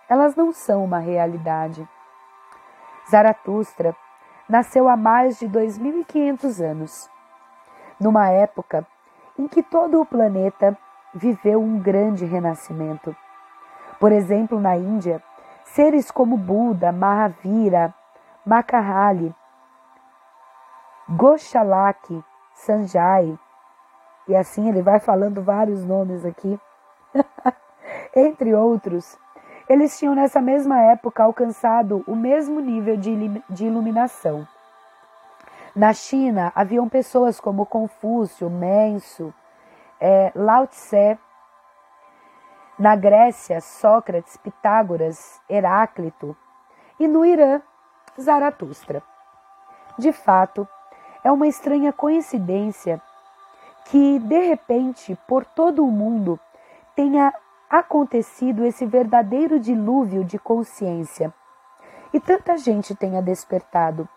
elas 0.09 0.35
não 0.35 0.53
são 0.53 0.83
uma 0.83 0.99
realidade. 0.99 1.87
Zaratustra 3.11 3.95
nasceu 4.49 4.89
há 4.89 4.97
mais 4.97 5.39
de 5.39 5.47
2.500 5.47 6.65
anos, 6.65 7.11
numa 8.01 8.31
época 8.31 8.87
em 9.39 9.47
que 9.47 9.63
todo 9.63 10.01
o 10.01 10.07
planeta 10.07 10.77
viveu 11.19 11.61
um 11.61 11.79
grande 11.79 12.25
renascimento. 12.25 13.15
Por 14.01 14.13
exemplo, 14.13 14.61
na 14.61 14.77
Índia, 14.77 15.23
seres 15.65 16.11
como 16.11 16.37
Buda, 16.37 16.93
Mahavira, 16.93 17.93
Makahali, 18.47 19.35
Goshalaki 21.11 22.25
Sanjay, 22.55 23.39
e 24.29 24.37
assim 24.37 24.69
ele 24.69 24.83
vai 24.83 25.01
falando 25.01 25.43
vários 25.43 25.85
nomes 25.85 26.25
aqui, 26.25 26.59
entre 28.15 28.55
outros, 28.55 29.19
eles 29.69 29.99
tinham 29.99 30.15
nessa 30.15 30.41
mesma 30.41 30.81
época 30.81 31.23
alcançado 31.23 32.05
o 32.07 32.15
mesmo 32.15 32.61
nível 32.61 32.97
de 32.97 33.67
iluminação. 33.67 34.47
Na 35.75 35.93
China, 35.93 36.51
haviam 36.55 36.89
pessoas 36.89 37.39
como 37.39 37.67
Confúcio, 37.67 38.49
Menso, 38.49 39.33
é, 40.01 40.33
Lao 40.35 40.67
Tse. 40.67 41.19
Na 42.79 42.95
Grécia, 42.95 43.61
Sócrates, 43.61 44.37
Pitágoras, 44.37 45.41
Heráclito. 45.49 46.37
E 46.99 47.09
no 47.09 47.25
Irã, 47.25 47.61
Zaratustra. 48.21 49.03
De 49.99 50.13
fato, 50.13 50.67
é 51.25 51.33
uma 51.33 51.49
estranha 51.49 51.93
coincidência 51.93 53.01
que, 53.87 54.19
de 54.21 54.41
repente, 54.41 55.19
por 55.27 55.45
todo 55.45 55.85
o 55.85 55.91
mundo, 55.91 56.39
tenha 56.95 57.33
acontecido 57.69 58.65
esse 58.65 58.87
verdadeiro 58.87 59.59
dilúvio 59.59 60.25
de 60.25 60.39
consciência 60.39 61.33
e 62.13 62.21
tanta 62.21 62.57
gente 62.57 62.95
tenha 62.95 63.21
despertado. 63.21 64.09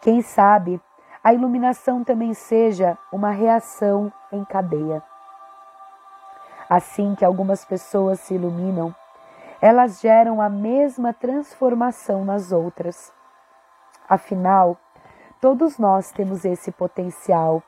Quem 0.00 0.22
sabe 0.22 0.80
a 1.22 1.32
iluminação 1.32 2.02
também 2.02 2.34
seja 2.34 2.98
uma 3.12 3.30
reação 3.30 4.12
em 4.32 4.44
cadeia. 4.44 5.02
Assim 6.68 7.14
que 7.14 7.24
algumas 7.24 7.64
pessoas 7.64 8.20
se 8.20 8.34
iluminam, 8.34 8.94
elas 9.60 10.00
geram 10.00 10.40
a 10.40 10.48
mesma 10.48 11.12
transformação 11.12 12.24
nas 12.24 12.50
outras. 12.50 13.12
Afinal, 14.08 14.76
todos 15.40 15.78
nós 15.78 16.10
temos 16.10 16.44
esse 16.44 16.72
potencial. 16.72 17.62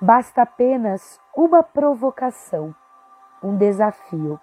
Basta 0.00 0.42
apenas 0.42 1.18
uma 1.34 1.62
provocação, 1.62 2.74
um 3.42 3.56
desafio. 3.56 4.38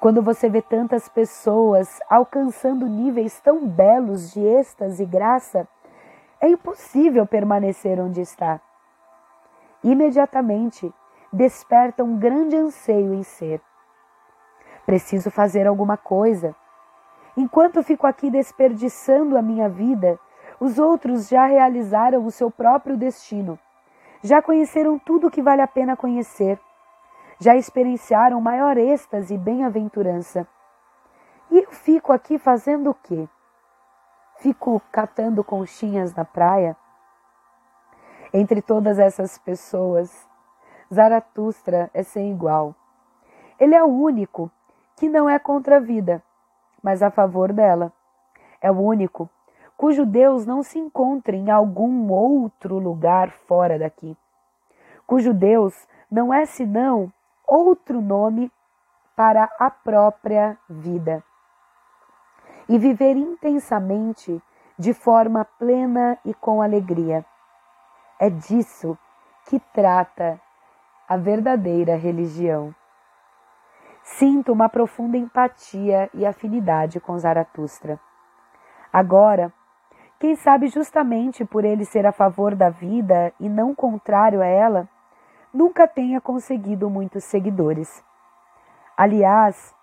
Quando 0.00 0.22
você 0.22 0.48
vê 0.48 0.62
tantas 0.62 1.08
pessoas 1.08 2.00
alcançando 2.08 2.86
níveis 2.86 3.38
tão 3.40 3.68
belos 3.68 4.32
de 4.32 4.40
êxtase 4.40 5.02
e 5.02 5.06
graça, 5.06 5.68
é 6.40 6.48
impossível 6.48 7.26
permanecer 7.26 8.00
onde 8.00 8.22
está. 8.22 8.60
Imediatamente 9.82 10.92
desperta 11.32 12.04
um 12.04 12.18
grande 12.18 12.56
anseio 12.56 13.14
em 13.14 13.22
ser. 13.22 13.60
Preciso 14.84 15.30
fazer 15.30 15.66
alguma 15.66 15.96
coisa. 15.96 16.54
Enquanto 17.36 17.82
fico 17.82 18.06
aqui 18.06 18.30
desperdiçando 18.30 19.36
a 19.36 19.42
minha 19.42 19.68
vida, 19.68 20.18
os 20.58 20.78
outros 20.78 21.28
já 21.28 21.46
realizaram 21.46 22.24
o 22.24 22.30
seu 22.30 22.50
próprio 22.50 22.96
destino. 22.96 23.58
Já 24.22 24.42
conheceram 24.42 24.98
tudo 24.98 25.28
o 25.28 25.30
que 25.30 25.40
vale 25.40 25.62
a 25.62 25.66
pena 25.66 25.96
conhecer 25.96 26.58
já 27.40 27.56
experienciaram 27.56 28.38
maior 28.38 28.76
êxtase 28.76 29.34
e 29.34 29.38
bem-aventurança. 29.38 30.46
E 31.50 31.58
eu 31.58 31.72
fico 31.72 32.12
aqui 32.12 32.38
fazendo 32.38 32.90
o 32.90 32.94
quê? 32.94 33.26
Fico 34.36 34.80
catando 34.92 35.42
conchinhas 35.42 36.14
na 36.14 36.24
praia? 36.24 36.76
Entre 38.32 38.62
todas 38.62 38.98
essas 38.98 39.38
pessoas, 39.38 40.28
Zaratustra 40.92 41.90
é 41.92 42.02
sem 42.02 42.30
igual. 42.30 42.74
Ele 43.58 43.74
é 43.74 43.82
o 43.82 43.88
único 43.88 44.50
que 44.96 45.08
não 45.08 45.28
é 45.28 45.38
contra 45.38 45.76
a 45.76 45.80
vida, 45.80 46.22
mas 46.82 47.02
a 47.02 47.10
favor 47.10 47.52
dela. 47.52 47.92
É 48.60 48.70
o 48.70 48.78
único 48.78 49.28
cujo 49.80 50.04
Deus 50.04 50.44
não 50.44 50.62
se 50.62 50.78
encontra 50.78 51.34
em 51.34 51.50
algum 51.50 52.12
outro 52.12 52.78
lugar 52.78 53.30
fora 53.30 53.78
daqui, 53.78 54.14
cujo 55.06 55.32
Deus 55.32 55.88
não 56.10 56.34
é 56.34 56.44
senão 56.44 57.10
outro 57.48 58.02
nome 58.02 58.52
para 59.16 59.48
a 59.58 59.70
própria 59.70 60.58
vida. 60.68 61.24
E 62.68 62.78
viver 62.78 63.16
intensamente, 63.16 64.42
de 64.78 64.92
forma 64.92 65.46
plena 65.58 66.18
e 66.26 66.34
com 66.34 66.60
alegria. 66.60 67.24
É 68.22 68.28
disso 68.28 68.98
que 69.46 69.58
trata 69.72 70.38
a 71.08 71.16
verdadeira 71.16 71.96
religião. 71.96 72.74
Sinto 74.02 74.52
uma 74.52 74.68
profunda 74.68 75.16
empatia 75.16 76.10
e 76.12 76.26
afinidade 76.26 77.00
com 77.00 77.16
Zaratustra. 77.16 77.98
Agora, 78.92 79.50
quem 80.18 80.36
sabe 80.36 80.68
justamente 80.68 81.46
por 81.46 81.64
ele 81.64 81.86
ser 81.86 82.04
a 82.04 82.12
favor 82.12 82.54
da 82.54 82.68
vida 82.68 83.32
e 83.40 83.48
não 83.48 83.74
contrário 83.74 84.42
a 84.42 84.46
ela, 84.46 84.86
nunca 85.50 85.88
tenha 85.88 86.20
conseguido 86.20 86.90
muitos 86.90 87.24
seguidores. 87.24 88.04
Aliás, 88.98 89.74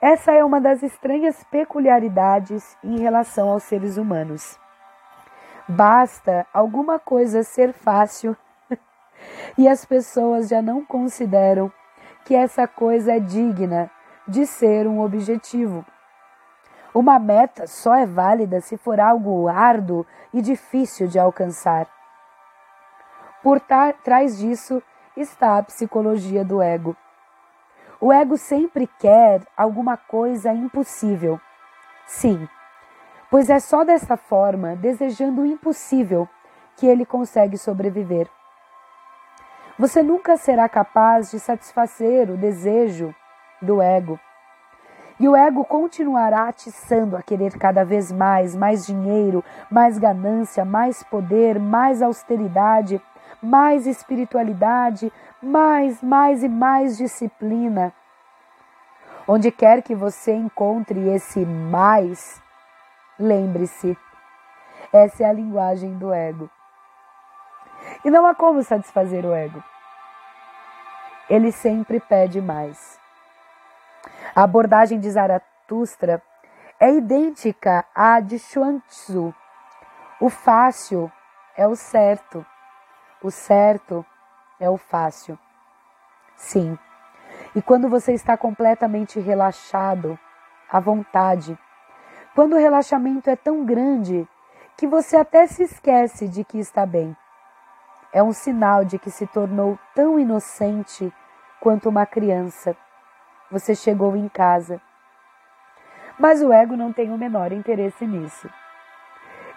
essa 0.00 0.30
é 0.30 0.44
uma 0.44 0.60
das 0.60 0.84
estranhas 0.84 1.42
peculiaridades 1.50 2.78
em 2.84 3.00
relação 3.00 3.50
aos 3.50 3.64
seres 3.64 3.96
humanos. 3.96 4.56
Basta 5.68 6.46
alguma 6.54 6.98
coisa 6.98 7.42
ser 7.42 7.72
fácil 7.72 8.36
e 9.58 9.66
as 9.68 9.84
pessoas 9.84 10.48
já 10.48 10.62
não 10.62 10.84
consideram 10.84 11.72
que 12.24 12.34
essa 12.34 12.68
coisa 12.68 13.12
é 13.12 13.20
digna 13.20 13.90
de 14.28 14.46
ser 14.46 14.86
um 14.86 15.00
objetivo. 15.00 15.84
Uma 16.94 17.18
meta 17.18 17.66
só 17.66 17.94
é 17.94 18.06
válida 18.06 18.60
se 18.60 18.76
for 18.76 19.00
algo 19.00 19.48
árduo 19.48 20.06
e 20.32 20.40
difícil 20.40 21.08
de 21.08 21.18
alcançar. 21.18 21.86
Por 23.42 23.60
trás 24.02 24.38
disso 24.38 24.82
está 25.16 25.58
a 25.58 25.62
psicologia 25.62 26.44
do 26.44 26.62
ego. 26.62 26.96
O 28.00 28.12
ego 28.12 28.36
sempre 28.36 28.86
quer 28.98 29.42
alguma 29.56 29.96
coisa 29.96 30.52
impossível. 30.52 31.40
Sim, 32.06 32.48
pois 33.30 33.50
é 33.50 33.58
só 33.58 33.84
dessa 33.84 34.16
forma, 34.16 34.76
desejando 34.76 35.42
o 35.42 35.46
impossível, 35.46 36.28
que 36.76 36.86
ele 36.86 37.06
consegue 37.06 37.56
sobreviver. 37.56 38.28
Você 39.78 40.02
nunca 40.02 40.36
será 40.36 40.68
capaz 40.68 41.30
de 41.30 41.38
satisfazer 41.38 42.30
o 42.30 42.36
desejo 42.36 43.14
do 43.60 43.82
ego. 43.82 44.18
E 45.18 45.28
o 45.28 45.34
ego 45.34 45.64
continuará 45.64 46.48
atiçando 46.48 47.16
a 47.16 47.22
querer 47.22 47.58
cada 47.58 47.84
vez 47.84 48.12
mais, 48.12 48.54
mais 48.54 48.86
dinheiro, 48.86 49.42
mais 49.70 49.98
ganância, 49.98 50.64
mais 50.64 51.02
poder, 51.02 51.58
mais 51.58 52.02
austeridade, 52.02 53.00
mais 53.42 53.86
espiritualidade, 53.86 55.10
mais, 55.42 56.02
mais 56.02 56.42
e 56.42 56.48
mais 56.48 56.98
disciplina. 56.98 57.92
Onde 59.26 59.50
quer 59.50 59.82
que 59.82 59.94
você 59.94 60.34
encontre 60.34 61.08
esse 61.08 61.44
mais, 61.44 62.40
lembre-se, 63.18 63.96
essa 64.92 65.24
é 65.24 65.26
a 65.26 65.32
linguagem 65.32 65.96
do 65.98 66.12
ego. 66.12 66.50
E 68.04 68.10
não 68.10 68.26
há 68.26 68.34
como 68.34 68.62
satisfazer 68.62 69.24
o 69.24 69.34
ego. 69.34 69.62
Ele 71.28 71.50
sempre 71.50 72.00
pede 72.00 72.40
mais. 72.40 73.00
A 74.34 74.42
abordagem 74.42 75.00
de 75.00 75.10
Zaratustra 75.10 76.22
é 76.78 76.92
idêntica 76.92 77.84
à 77.94 78.20
de 78.20 78.38
Xuanzhu. 78.38 79.34
O 80.20 80.30
fácil 80.30 81.10
é 81.56 81.66
o 81.66 81.74
certo. 81.74 82.44
O 83.22 83.30
certo 83.30 84.04
é 84.60 84.68
o 84.70 84.76
fácil. 84.76 85.38
Sim. 86.36 86.78
E 87.54 87.62
quando 87.62 87.88
você 87.88 88.12
está 88.12 88.36
completamente 88.36 89.18
relaxado, 89.18 90.18
à 90.70 90.78
vontade, 90.80 91.58
quando 92.36 92.52
o 92.52 92.58
relaxamento 92.58 93.30
é 93.30 93.34
tão 93.34 93.64
grande 93.64 94.28
que 94.76 94.86
você 94.86 95.16
até 95.16 95.46
se 95.46 95.62
esquece 95.62 96.28
de 96.28 96.44
que 96.44 96.58
está 96.58 96.84
bem, 96.84 97.16
é 98.12 98.22
um 98.22 98.34
sinal 98.34 98.84
de 98.84 98.98
que 98.98 99.10
se 99.10 99.26
tornou 99.26 99.78
tão 99.94 100.20
inocente 100.20 101.10
quanto 101.62 101.88
uma 101.88 102.04
criança. 102.04 102.76
Você 103.50 103.74
chegou 103.74 104.14
em 104.14 104.28
casa. 104.28 104.78
Mas 106.18 106.42
o 106.42 106.52
ego 106.52 106.76
não 106.76 106.92
tem 106.92 107.10
o 107.10 107.16
menor 107.16 107.52
interesse 107.52 108.06
nisso. 108.06 108.50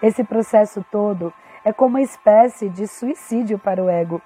Esse 0.00 0.24
processo 0.24 0.82
todo 0.90 1.34
é 1.62 1.74
como 1.74 1.98
uma 1.98 2.02
espécie 2.02 2.70
de 2.70 2.86
suicídio 2.86 3.58
para 3.58 3.84
o 3.84 3.90
ego. 3.90 4.22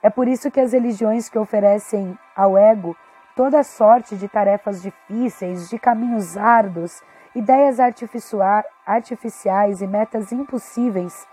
É 0.00 0.08
por 0.08 0.28
isso 0.28 0.48
que 0.48 0.60
as 0.60 0.72
religiões 0.72 1.28
que 1.28 1.40
oferecem 1.40 2.16
ao 2.36 2.56
ego 2.56 2.96
toda 3.34 3.64
sorte 3.64 4.14
de 4.14 4.28
tarefas 4.28 4.80
difíceis, 4.80 5.68
de 5.68 5.76
caminhos 5.76 6.36
árduos, 6.36 7.02
ideias 7.34 7.80
artificiais 7.80 9.80
e 9.80 9.86
metas 9.86 10.32
impossíveis, 10.32 11.26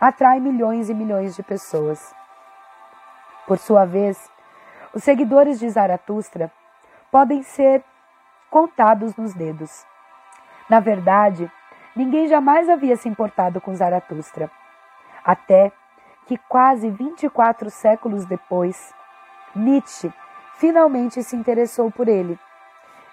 atraem 0.00 0.40
milhões 0.40 0.88
e 0.88 0.94
milhões 0.94 1.36
de 1.36 1.42
pessoas. 1.42 2.14
Por 3.46 3.58
sua 3.58 3.84
vez, 3.84 4.30
os 4.94 5.04
seguidores 5.04 5.58
de 5.58 5.68
Zaratustra 5.68 6.50
podem 7.10 7.42
ser 7.42 7.84
contados 8.50 9.14
nos 9.16 9.34
dedos. 9.34 9.84
Na 10.68 10.80
verdade, 10.80 11.50
Ninguém 11.96 12.28
jamais 12.28 12.68
havia 12.68 12.94
se 12.94 13.08
importado 13.08 13.58
com 13.58 13.74
Zaratustra. 13.74 14.50
Até 15.24 15.72
que 16.26 16.36
quase 16.36 16.90
24 16.90 17.70
séculos 17.70 18.26
depois, 18.26 18.92
Nietzsche 19.54 20.12
finalmente 20.56 21.22
se 21.22 21.34
interessou 21.34 21.90
por 21.90 22.06
ele. 22.06 22.38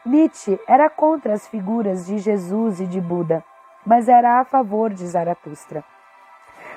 Nietzsche 0.05 0.59
era 0.67 0.89
contra 0.89 1.33
as 1.33 1.47
figuras 1.47 2.07
de 2.07 2.17
Jesus 2.17 2.81
e 2.81 2.85
de 2.85 2.99
Buda, 2.99 3.43
mas 3.85 4.09
era 4.09 4.39
a 4.39 4.45
favor 4.45 4.93
de 4.93 5.05
Zaratustra. 5.07 5.83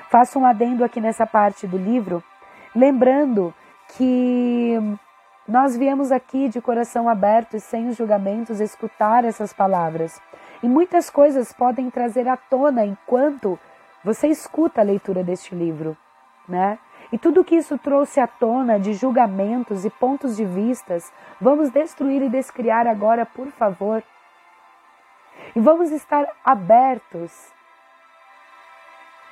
Faço 0.09 0.39
um 0.39 0.45
adendo 0.45 0.83
aqui 0.83 1.01
nessa 1.01 1.25
parte 1.25 1.67
do 1.67 1.77
livro, 1.77 2.23
lembrando 2.73 3.53
que 3.89 4.77
nós 5.47 5.75
viemos 5.75 6.11
aqui 6.11 6.47
de 6.47 6.61
coração 6.61 7.09
aberto 7.09 7.55
e 7.55 7.59
sem 7.59 7.89
os 7.89 7.97
julgamentos 7.97 8.61
escutar 8.61 9.25
essas 9.25 9.51
palavras. 9.51 10.21
E 10.63 10.67
muitas 10.67 11.09
coisas 11.09 11.51
podem 11.51 11.89
trazer 11.89 12.27
à 12.27 12.37
tona 12.37 12.85
enquanto 12.85 13.59
você 14.03 14.27
escuta 14.27 14.81
a 14.81 14.83
leitura 14.83 15.23
deste 15.23 15.53
livro, 15.53 15.97
né? 16.47 16.79
E 17.11 17.17
tudo 17.17 17.43
que 17.43 17.55
isso 17.55 17.77
trouxe 17.77 18.19
à 18.19 18.27
tona 18.27 18.79
de 18.79 18.93
julgamentos 18.93 19.85
e 19.85 19.89
pontos 19.89 20.35
de 20.35 20.43
vistas, 20.43 21.11
vamos 21.39 21.69
destruir 21.69 22.21
e 22.21 22.29
descriar 22.29 22.85
agora, 22.85 23.25
por 23.25 23.47
favor. 23.47 24.03
E 25.55 25.59
vamos 25.59 25.91
estar 25.91 26.27
abertos 26.43 27.53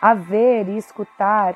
a 0.01 0.13
ver 0.13 0.69
e 0.69 0.77
escutar 0.77 1.55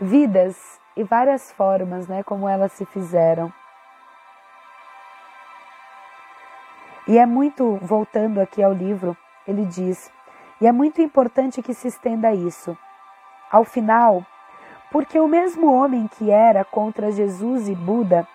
vidas 0.00 0.80
e 0.96 1.04
várias 1.04 1.52
formas, 1.52 2.08
né, 2.08 2.22
como 2.22 2.48
elas 2.48 2.72
se 2.72 2.84
fizeram. 2.86 3.52
E 7.06 7.18
é 7.18 7.26
muito, 7.26 7.76
voltando 7.82 8.40
aqui 8.40 8.62
ao 8.62 8.72
livro, 8.72 9.16
ele 9.46 9.64
diz, 9.64 10.10
e 10.60 10.66
é 10.66 10.72
muito 10.72 11.02
importante 11.02 11.62
que 11.62 11.74
se 11.74 11.88
estenda 11.88 12.32
isso. 12.32 12.76
Ao 13.52 13.64
final, 13.64 14.24
porque 14.90 15.20
o 15.20 15.28
mesmo 15.28 15.70
homem 15.70 16.08
que 16.08 16.30
era 16.30 16.64
contra 16.64 17.12
Jesus 17.12 17.68
e 17.68 17.74
Buda 17.74 18.26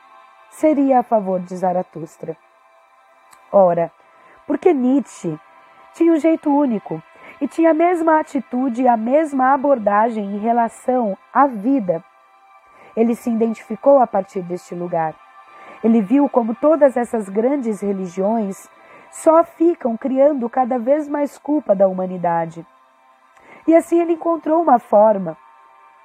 seria 0.51 0.99
a 0.99 1.03
favor 1.03 1.39
de 1.39 1.57
Zaratustra. 1.57 2.37
Ora, 3.51 3.91
porque 4.45 4.73
Nietzsche 4.73 5.39
tinha 5.93 6.13
um 6.13 6.19
jeito 6.19 6.55
único 6.55 7.01
e 7.41 7.47
tinha 7.47 7.71
a 7.71 7.73
mesma 7.73 8.19
atitude 8.19 8.83
e 8.83 8.87
a 8.87 8.95
mesma 8.95 9.53
abordagem 9.53 10.23
em 10.23 10.37
relação 10.37 11.17
à 11.33 11.47
vida. 11.47 12.03
Ele 12.95 13.15
se 13.15 13.31
identificou 13.31 13.99
a 13.99 14.05
partir 14.05 14.43
deste 14.43 14.75
lugar. 14.75 15.15
Ele 15.83 15.99
viu 15.99 16.29
como 16.29 16.53
todas 16.53 16.95
essas 16.95 17.27
grandes 17.27 17.81
religiões 17.81 18.69
só 19.11 19.43
ficam 19.43 19.97
criando 19.97 20.47
cada 20.47 20.77
vez 20.77 21.07
mais 21.07 21.39
culpa 21.39 21.75
da 21.75 21.87
humanidade. 21.87 22.63
E 23.67 23.75
assim 23.75 23.99
ele 23.99 24.13
encontrou 24.13 24.61
uma 24.61 24.79
forma 24.79 25.37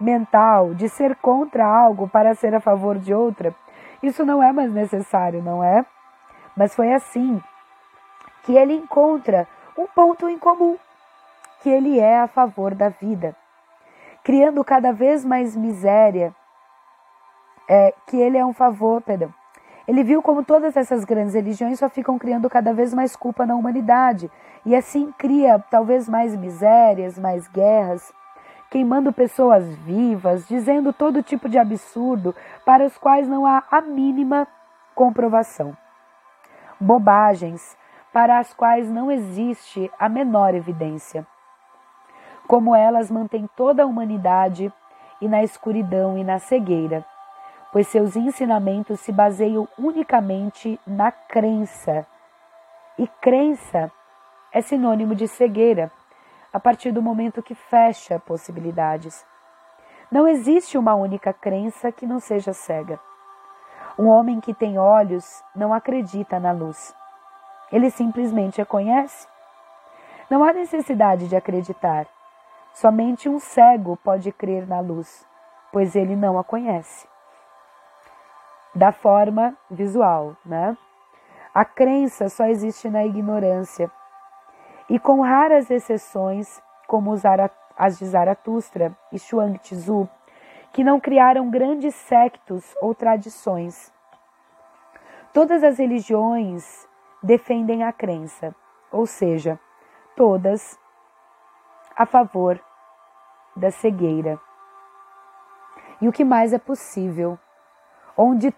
mental 0.01 0.75
de 0.75 0.89
ser 0.89 1.15
contra 1.17 1.65
algo 1.65 2.09
para 2.09 2.35
ser 2.35 2.55
a 2.55 2.61
favor 2.61 2.99
de 2.99 3.15
outra. 3.15 3.55
Isso 4.03 4.25
não 4.25 4.43
é 4.43 4.53
mais 4.53 4.73
necessário, 4.73 5.41
não 5.41 5.63
é? 5.63 5.87
Mas 6.57 6.75
foi 6.75 6.93
assim 6.93 7.41
que 8.43 8.57
ele 8.57 8.75
encontra 8.75 9.47
um 9.79 9.87
ponto 9.87 10.29
em 10.29 10.39
comum, 10.39 10.77
que 11.61 11.71
ele 11.71 11.99
é 12.01 12.19
a 12.19 12.27
favor 12.27 12.75
da 12.75 12.89
vida, 12.89 13.37
criando 14.25 14.65
cada 14.65 14.93
vez 14.93 15.25
mais 15.25 15.57
miséria, 15.57 16.35
é, 17.69 17.95
que 18.07 18.17
ele 18.17 18.37
é 18.37 18.45
um 18.45 18.53
favor, 18.53 19.01
perdão. 19.01 19.33
Ele 19.87 20.05
viu 20.05 20.23
como 20.23 20.45
todas 20.45 20.77
essas 20.77 21.05
grandes 21.05 21.35
religiões 21.35 21.79
só 21.79 21.89
ficam 21.89 22.19
criando 22.19 22.49
cada 22.49 22.73
vez 22.73 22.95
mais 22.95 23.17
culpa 23.17 23.45
na 23.45 23.55
humanidade, 23.55 24.31
e 24.65 24.77
assim 24.77 25.13
cria 25.19 25.59
talvez 25.71 26.09
mais 26.09 26.37
misérias, 26.37 27.19
mais 27.19 27.49
guerras, 27.49 28.13
queimando 28.71 29.13
pessoas 29.13 29.67
vivas, 29.79 30.47
dizendo 30.47 30.93
todo 30.93 31.23
tipo 31.23 31.49
de 31.49 31.59
absurdo 31.59 32.35
para 32.65 32.87
os 32.87 32.97
quais 32.97 33.29
não 33.29 33.45
há 33.45 33.65
a 33.71 33.81
mínima 33.81 34.47
comprovação. 34.95 35.77
Bobagens 36.81 37.77
para 38.13 38.39
as 38.39 38.53
quais 38.53 38.89
não 38.91 39.11
existe 39.11 39.91
a 39.99 40.09
menor 40.09 40.55
evidência. 40.55 41.27
Como 42.47 42.75
elas 42.75 43.11
mantêm 43.11 43.49
toda 43.57 43.83
a 43.83 43.87
humanidade 43.87 44.73
e 45.21 45.29
na 45.29 45.43
escuridão 45.43 46.19
e 46.19 46.25
na 46.25 46.39
cegueira, 46.39 47.05
pois 47.73 47.89
seus 47.89 48.15
ensinamentos 48.15 49.01
se 49.01 49.11
baseiam 49.11 49.67
unicamente 49.79 50.79
na 50.87 51.11
crença. 51.11 52.07
E 52.99 53.09
crença 53.09 53.91
é 54.53 54.61
sinônimo 54.61 55.15
de 55.15 55.27
cegueira, 55.27 55.91
a 56.53 56.61
partir 56.61 56.93
do 56.93 57.01
momento 57.01 57.43
que 57.43 57.55
fecha 57.55 58.21
possibilidades. 58.21 59.25
Não 60.11 60.29
existe 60.29 60.77
uma 60.77 60.95
única 60.95 61.33
crença 61.33 61.91
que 61.91 62.07
não 62.07 62.21
seja 62.21 62.53
cega. 62.53 63.01
Um 63.99 64.07
homem 64.07 64.41
que 64.41 64.53
tem 64.53 64.79
olhos 64.79 65.43
não 65.57 65.73
acredita 65.73 66.39
na 66.39 66.53
luz. 66.53 66.95
Ele 67.73 67.91
simplesmente 67.91 68.61
a 68.61 68.67
conhece. 68.67 69.27
Não 70.29 70.45
há 70.45 70.53
necessidade 70.53 71.27
de 71.27 71.37
acreditar. 71.37 72.07
Somente 72.75 73.29
um 73.31 73.39
cego 73.39 73.97
pode 73.97 74.31
crer 74.33 74.67
na 74.67 74.81
luz, 74.81 75.27
pois 75.73 75.97
ele 75.97 76.15
não 76.15 76.39
a 76.39 76.45
conhece. 76.45 77.12
Da 78.75 78.91
forma 78.91 79.57
visual, 79.71 80.37
né? 80.45 80.77
A 81.55 81.65
crença 81.65 82.29
só 82.31 82.47
existe 82.47 82.89
na 82.89 83.05
ignorância 83.05 83.91
e 84.89 84.99
com 84.99 85.21
raras 85.21 85.71
exceções, 85.71 86.63
como 86.87 87.13
as 87.77 87.99
de 87.99 88.07
Zaratustra 88.07 88.97
e 89.13 89.19
Xuang 89.19 89.59
Tzu, 89.59 90.09
que 90.73 90.83
não 90.83 90.99
criaram 90.99 91.51
grandes 91.51 91.95
sectos 91.95 92.75
ou 92.81 92.95
tradições. 92.95 93.93
Todas 95.33 95.63
as 95.63 95.79
religiões 95.79 96.89
defendem 97.23 97.85
a 97.85 97.93
crença, 97.93 98.55
ou 98.91 99.07
seja, 99.07 99.59
todas 100.17 100.79
a 101.97 102.07
favor 102.07 102.59
da 103.55 103.71
cegueira. 103.71 104.41
E 106.01 106.09
o 106.09 106.13
que 106.13 106.25
mais 106.25 106.53
é 106.53 106.59
possível, 106.59 107.39
onde 108.17 108.55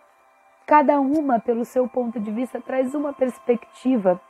cada 0.66 1.00
uma, 1.00 1.38
pelo 1.38 1.64
seu 1.64 1.88
ponto 1.88 2.18
de 2.18 2.31
vista, 2.31 2.61
traz 2.61 2.94
uma 2.94 3.12
perspectiva 3.12 4.20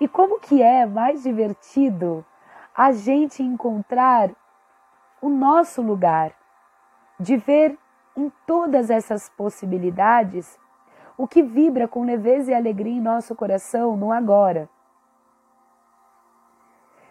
e 0.00 0.08
como 0.08 0.40
que 0.40 0.62
é 0.62 0.86
mais 0.86 1.22
divertido 1.22 2.24
a 2.76 2.92
gente 2.92 3.42
encontrar 3.42 4.30
o 5.22 5.28
nosso 5.28 5.80
lugar, 5.80 6.32
de 7.18 7.36
ver 7.36 7.78
em 8.16 8.30
todas 8.46 8.90
essas 8.90 9.28
possibilidades 9.30 10.58
o 11.16 11.26
que 11.26 11.42
vibra 11.42 11.86
com 11.86 12.04
leveza 12.04 12.50
e 12.50 12.54
alegria 12.54 12.92
em 12.92 13.00
nosso 13.00 13.34
coração 13.34 13.96
no 13.96 14.12
agora. 14.12 14.68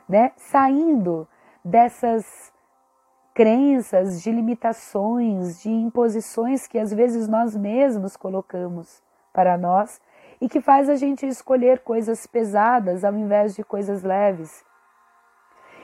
Né? 0.08 0.34
Saindo 0.36 1.28
dessas 1.64 2.53
crenças, 3.34 4.22
de 4.22 4.32
limitações, 4.32 5.62
de 5.62 5.70
imposições 5.70 6.68
que 6.68 6.78
às 6.78 6.94
vezes 6.94 7.28
nós 7.28 7.56
mesmos 7.56 8.16
colocamos 8.16 9.02
para 9.34 9.58
nós 9.58 10.00
e 10.40 10.48
que 10.48 10.62
faz 10.62 10.90
a 10.90 10.96
gente 10.96 11.26
escolher 11.26 11.80
coisas 11.80 12.28
pesadas 12.28 13.04
ao 13.04 13.14
invés 13.14 13.56
de 13.56 13.64
coisas 13.64 14.04
leves. 14.04 14.64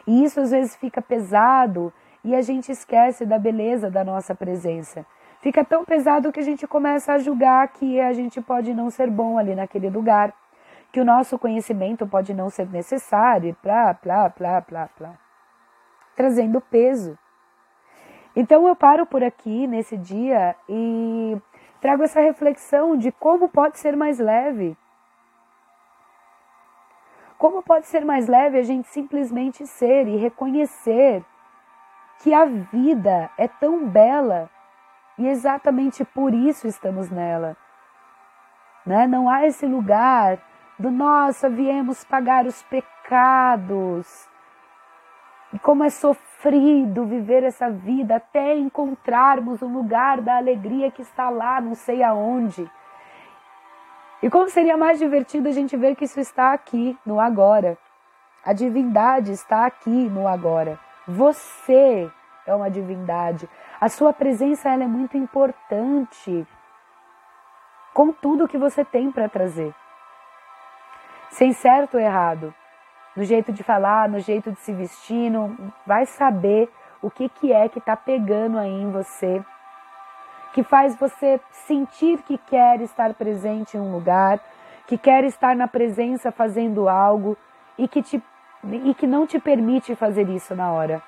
E 0.05 0.23
isso 0.23 0.39
às 0.39 0.51
vezes 0.51 0.75
fica 0.75 1.01
pesado 1.01 1.91
e 2.23 2.35
a 2.35 2.41
gente 2.41 2.71
esquece 2.71 3.25
da 3.25 3.39
beleza 3.39 3.89
da 3.89 4.03
nossa 4.03 4.35
presença. 4.35 5.05
Fica 5.41 5.63
tão 5.63 5.85
pesado 5.85 6.31
que 6.31 6.39
a 6.39 6.43
gente 6.43 6.67
começa 6.67 7.13
a 7.13 7.17
julgar 7.17 7.67
que 7.69 7.99
a 7.99 8.11
gente 8.11 8.41
pode 8.41 8.73
não 8.73 8.89
ser 8.89 9.09
bom 9.09 9.37
ali 9.37 9.55
naquele 9.55 9.89
lugar, 9.89 10.33
que 10.91 10.99
o 10.99 11.05
nosso 11.05 11.39
conhecimento 11.39 12.05
pode 12.05 12.33
não 12.33 12.49
ser 12.49 12.67
necessário, 12.69 13.55
plá, 13.61 13.93
plá, 13.93 14.29
plá, 14.29 14.61
plá, 14.61 14.89
plá. 14.97 15.13
Trazendo 16.15 16.59
peso. 16.59 17.17
Então 18.35 18.67
eu 18.67 18.75
paro 18.75 19.05
por 19.05 19.23
aqui 19.23 19.67
nesse 19.67 19.97
dia 19.97 20.55
e 20.67 21.37
trago 21.81 22.03
essa 22.03 22.21
reflexão 22.21 22.95
de 22.95 23.11
como 23.11 23.49
pode 23.49 23.79
ser 23.79 23.95
mais 23.95 24.19
leve. 24.19 24.77
Como 27.37 27.63
pode 27.63 27.87
ser 27.87 28.05
mais 28.05 28.27
leve 28.27 28.57
a 28.57 28.63
gente 28.63 28.87
simplesmente 28.89 29.65
ser 29.65 30.07
e 30.07 30.17
reconhecer 30.17 31.23
que 32.21 32.33
a 32.33 32.45
vida 32.45 33.29
é 33.37 33.47
tão 33.47 33.87
bela 33.87 34.49
e 35.17 35.27
exatamente 35.27 36.03
por 36.03 36.33
isso 36.33 36.67
estamos 36.67 37.09
nela. 37.09 37.55
Né? 38.85 39.07
Não 39.07 39.29
há 39.29 39.45
esse 39.45 39.65
lugar 39.65 40.37
do 40.77 40.91
nossa, 40.91 41.49
viemos 41.49 42.03
pagar 42.03 42.45
os 42.45 42.61
pecados. 42.63 44.27
E 45.53 45.59
como 45.59 45.83
é 45.83 45.89
sofrido 45.89 46.28
viver 47.05 47.43
essa 47.43 47.69
vida 47.69 48.15
até 48.15 48.55
encontrarmos 48.55 49.61
o 49.61 49.67
lugar 49.67 50.21
da 50.21 50.37
alegria 50.37 50.89
que 50.89 51.01
está 51.01 51.29
lá, 51.29 51.59
não 51.59 51.75
sei 51.75 52.01
aonde. 52.01 52.69
E 54.21 54.29
como 54.29 54.49
seria 54.49 54.77
mais 54.77 54.99
divertido 54.99 55.49
a 55.49 55.51
gente 55.51 55.75
ver 55.75 55.95
que 55.95 56.05
isso 56.05 56.19
está 56.19 56.53
aqui, 56.53 56.97
no 57.05 57.19
agora. 57.19 57.77
A 58.45 58.53
divindade 58.53 59.31
está 59.31 59.65
aqui 59.65 59.89
no 59.89 60.27
agora. 60.27 60.79
Você 61.07 62.09
é 62.45 62.53
uma 62.55 62.69
divindade. 62.69 63.49
A 63.79 63.89
sua 63.89 64.13
presença 64.13 64.69
ela 64.69 64.83
é 64.83 64.87
muito 64.87 65.17
importante 65.17 66.47
com 67.93 68.11
tudo 68.11 68.47
que 68.47 68.57
você 68.57 68.83
tem 68.85 69.11
para 69.11 69.27
trazer. 69.27 69.73
Sem 71.31 71.53
certo 71.53 71.95
ou 71.95 71.99
errado, 71.99 72.53
no 73.19 73.25
jeito 73.25 73.51
de 73.51 73.63
falar, 73.63 74.07
no 74.07 74.21
jeito 74.21 74.49
de 74.49 74.59
se 74.61 74.71
vestir, 74.71 75.29
no, 75.29 75.53
vai 75.85 76.05
saber 76.05 76.71
o 77.01 77.11
que, 77.11 77.27
que 77.27 77.51
é 77.51 77.67
que 77.67 77.77
está 77.77 77.93
pegando 77.93 78.57
aí 78.57 78.71
em 78.71 78.89
você, 78.91 79.43
que 80.53 80.63
faz 80.63 80.95
você 80.95 81.37
sentir 81.51 82.19
que 82.19 82.37
quer 82.37 82.79
estar 82.79 83.13
presente 83.15 83.75
em 83.75 83.79
um 83.81 83.91
lugar, 83.91 84.39
que 84.87 84.97
quer 84.97 85.25
estar 85.25 85.53
na 85.53 85.67
presença 85.67 86.31
fazendo 86.31 86.87
algo 86.87 87.37
e 87.77 87.89
que, 87.89 88.01
te, 88.01 88.23
e 88.63 88.93
que 88.93 89.05
não 89.05 89.27
te 89.27 89.37
permite 89.37 89.97
fazer 89.97 90.29
isso 90.29 90.55
na 90.55 90.71
hora. 90.71 91.03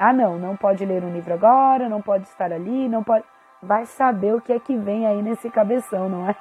Ah, 0.00 0.12
não, 0.12 0.36
não 0.40 0.56
pode 0.56 0.84
ler 0.84 1.04
um 1.04 1.12
livro 1.12 1.34
agora, 1.34 1.88
não 1.88 2.02
pode 2.02 2.24
estar 2.24 2.52
ali, 2.52 2.88
não 2.88 3.04
pode. 3.04 3.24
Vai 3.62 3.86
saber 3.86 4.34
o 4.34 4.40
que 4.40 4.52
é 4.52 4.58
que 4.58 4.76
vem 4.76 5.06
aí 5.06 5.22
nesse 5.22 5.48
cabeção, 5.48 6.08
não 6.08 6.28
é? 6.28 6.34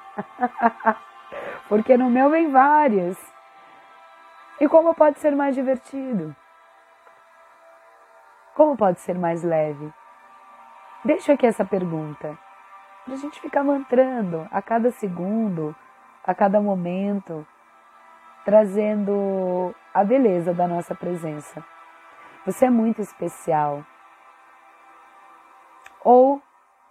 Porque 1.70 1.96
no 1.96 2.10
meu 2.10 2.32
vem 2.32 2.50
várias. 2.50 3.31
E 4.62 4.69
como 4.69 4.93
pode 4.93 5.17
ser 5.17 5.36
mais 5.36 5.56
divertido? 5.56 6.36
Como 8.54 8.78
pode 8.78 9.00
ser 9.00 9.17
mais 9.17 9.41
leve? 9.43 9.91
Deixa 11.04 11.34
aqui 11.34 11.47
essa 11.47 11.65
pergunta 11.65 12.38
para 13.04 13.15
a 13.15 13.17
gente 13.17 13.41
ficar 13.41 13.63
mantrando 13.63 14.47
a 14.52 14.62
cada 14.62 14.91
segundo, 14.91 15.76
a 16.24 16.36
cada 16.36 16.62
momento, 16.62 17.43
trazendo 18.45 19.74
a 19.91 20.04
beleza 20.04 20.54
da 20.54 20.67
nossa 20.67 20.93
presença. 20.93 21.65
Você 22.45 22.67
é 22.67 22.69
muito 22.69 23.02
especial. 23.02 23.84
Ou, 26.04 26.39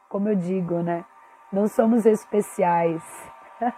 como 0.08 0.28
eu 0.28 0.34
digo, 0.34 0.82
né? 0.82 1.04
Não 1.52 1.68
somos 1.68 2.04
especiais. 2.04 3.04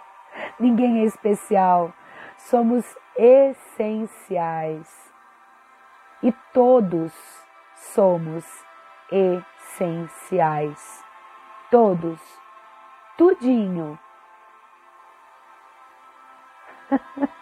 Ninguém 0.59 1.01
é 1.01 1.05
especial. 1.05 1.93
Somos 2.39 3.02
essenciais. 3.17 4.89
E 6.23 6.33
todos 6.53 7.13
somos 7.75 8.45
essenciais. 9.11 11.05
Todos. 11.71 12.21
Tudinho. 13.17 13.99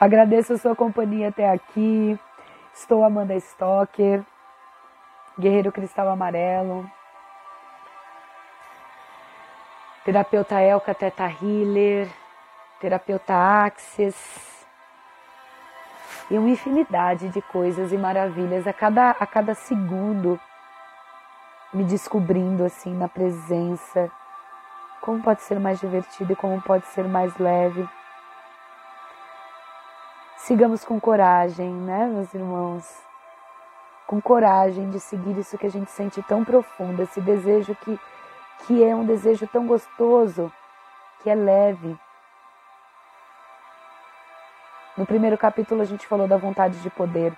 Agradeço 0.00 0.52
a 0.52 0.58
sua 0.58 0.76
companhia 0.76 1.28
até 1.28 1.48
aqui. 1.50 2.18
Estou 2.72 3.04
Amanda 3.04 3.34
Stocker, 3.36 4.24
Guerreiro 5.38 5.70
Cristal 5.70 6.08
Amarelo, 6.08 6.90
terapeuta 10.04 10.60
Elka 10.60 10.92
Teta 10.92 11.24
Healer, 11.24 12.08
terapeuta 12.80 13.34
Axis 13.34 14.14
e 16.30 16.38
uma 16.38 16.48
infinidade 16.48 17.28
de 17.28 17.42
coisas 17.42 17.92
e 17.92 17.98
maravilhas 17.98 18.66
a 18.66 18.72
cada, 18.72 19.10
a 19.10 19.26
cada 19.26 19.54
segundo, 19.54 20.40
me 21.72 21.84
descobrindo 21.84 22.64
assim 22.64 22.94
na 22.94 23.08
presença. 23.08 24.10
Como 25.00 25.22
pode 25.22 25.42
ser 25.42 25.60
mais 25.60 25.80
divertido 25.80 26.32
e 26.32 26.36
como 26.36 26.60
pode 26.62 26.86
ser 26.86 27.04
mais 27.04 27.36
leve. 27.36 27.86
Sigamos 30.38 30.84
com 30.84 31.00
coragem, 31.00 31.72
né, 31.72 32.06
meus 32.06 32.32
irmãos? 32.34 32.86
Com 34.06 34.20
coragem 34.20 34.90
de 34.90 35.00
seguir 35.00 35.38
isso 35.38 35.56
que 35.58 35.66
a 35.66 35.70
gente 35.70 35.90
sente 35.90 36.22
tão 36.22 36.44
profundo, 36.44 37.02
esse 37.02 37.20
desejo 37.20 37.74
que, 37.76 37.98
que 38.60 38.84
é 38.84 38.94
um 38.94 39.04
desejo 39.04 39.46
tão 39.46 39.66
gostoso, 39.66 40.52
que 41.22 41.30
é 41.30 41.34
leve, 41.34 41.98
no 44.96 45.04
primeiro 45.04 45.36
capítulo 45.36 45.82
a 45.82 45.84
gente 45.84 46.06
falou 46.06 46.28
da 46.28 46.36
vontade 46.36 46.80
de 46.80 46.90
poder. 46.90 47.36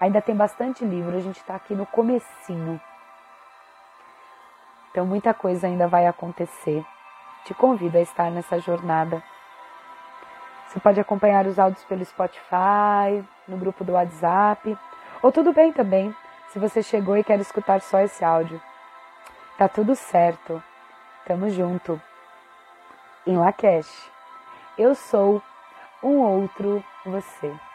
Ainda 0.00 0.22
tem 0.22 0.34
bastante 0.34 0.84
livro, 0.84 1.16
a 1.16 1.20
gente 1.20 1.38
está 1.38 1.54
aqui 1.54 1.74
no 1.74 1.84
comecinho. 1.84 2.80
Então 4.90 5.04
muita 5.04 5.34
coisa 5.34 5.66
ainda 5.66 5.86
vai 5.86 6.06
acontecer. 6.06 6.84
Te 7.44 7.54
convido 7.54 7.98
a 7.98 8.00
estar 8.00 8.30
nessa 8.30 8.58
jornada. 8.60 9.22
Você 10.68 10.78
pode 10.78 11.00
acompanhar 11.00 11.46
os 11.46 11.58
áudios 11.58 11.82
pelo 11.84 12.04
Spotify, 12.04 13.24
no 13.48 13.56
grupo 13.56 13.82
do 13.82 13.92
WhatsApp, 13.92 14.78
ou 15.20 15.32
tudo 15.32 15.52
bem 15.52 15.72
também, 15.72 16.14
se 16.48 16.58
você 16.58 16.82
chegou 16.82 17.16
e 17.16 17.24
quer 17.24 17.40
escutar 17.40 17.80
só 17.80 18.00
esse 18.00 18.24
áudio. 18.24 18.60
Tá 19.58 19.68
tudo 19.68 19.94
certo. 19.94 20.62
Tamo 21.26 21.50
junto. 21.50 22.00
Em 23.26 23.36
Lakesh. 23.36 24.10
Eu 24.78 24.94
sou 24.94 25.42
um 26.02 26.18
outro 26.20 26.82
você. 27.04 27.69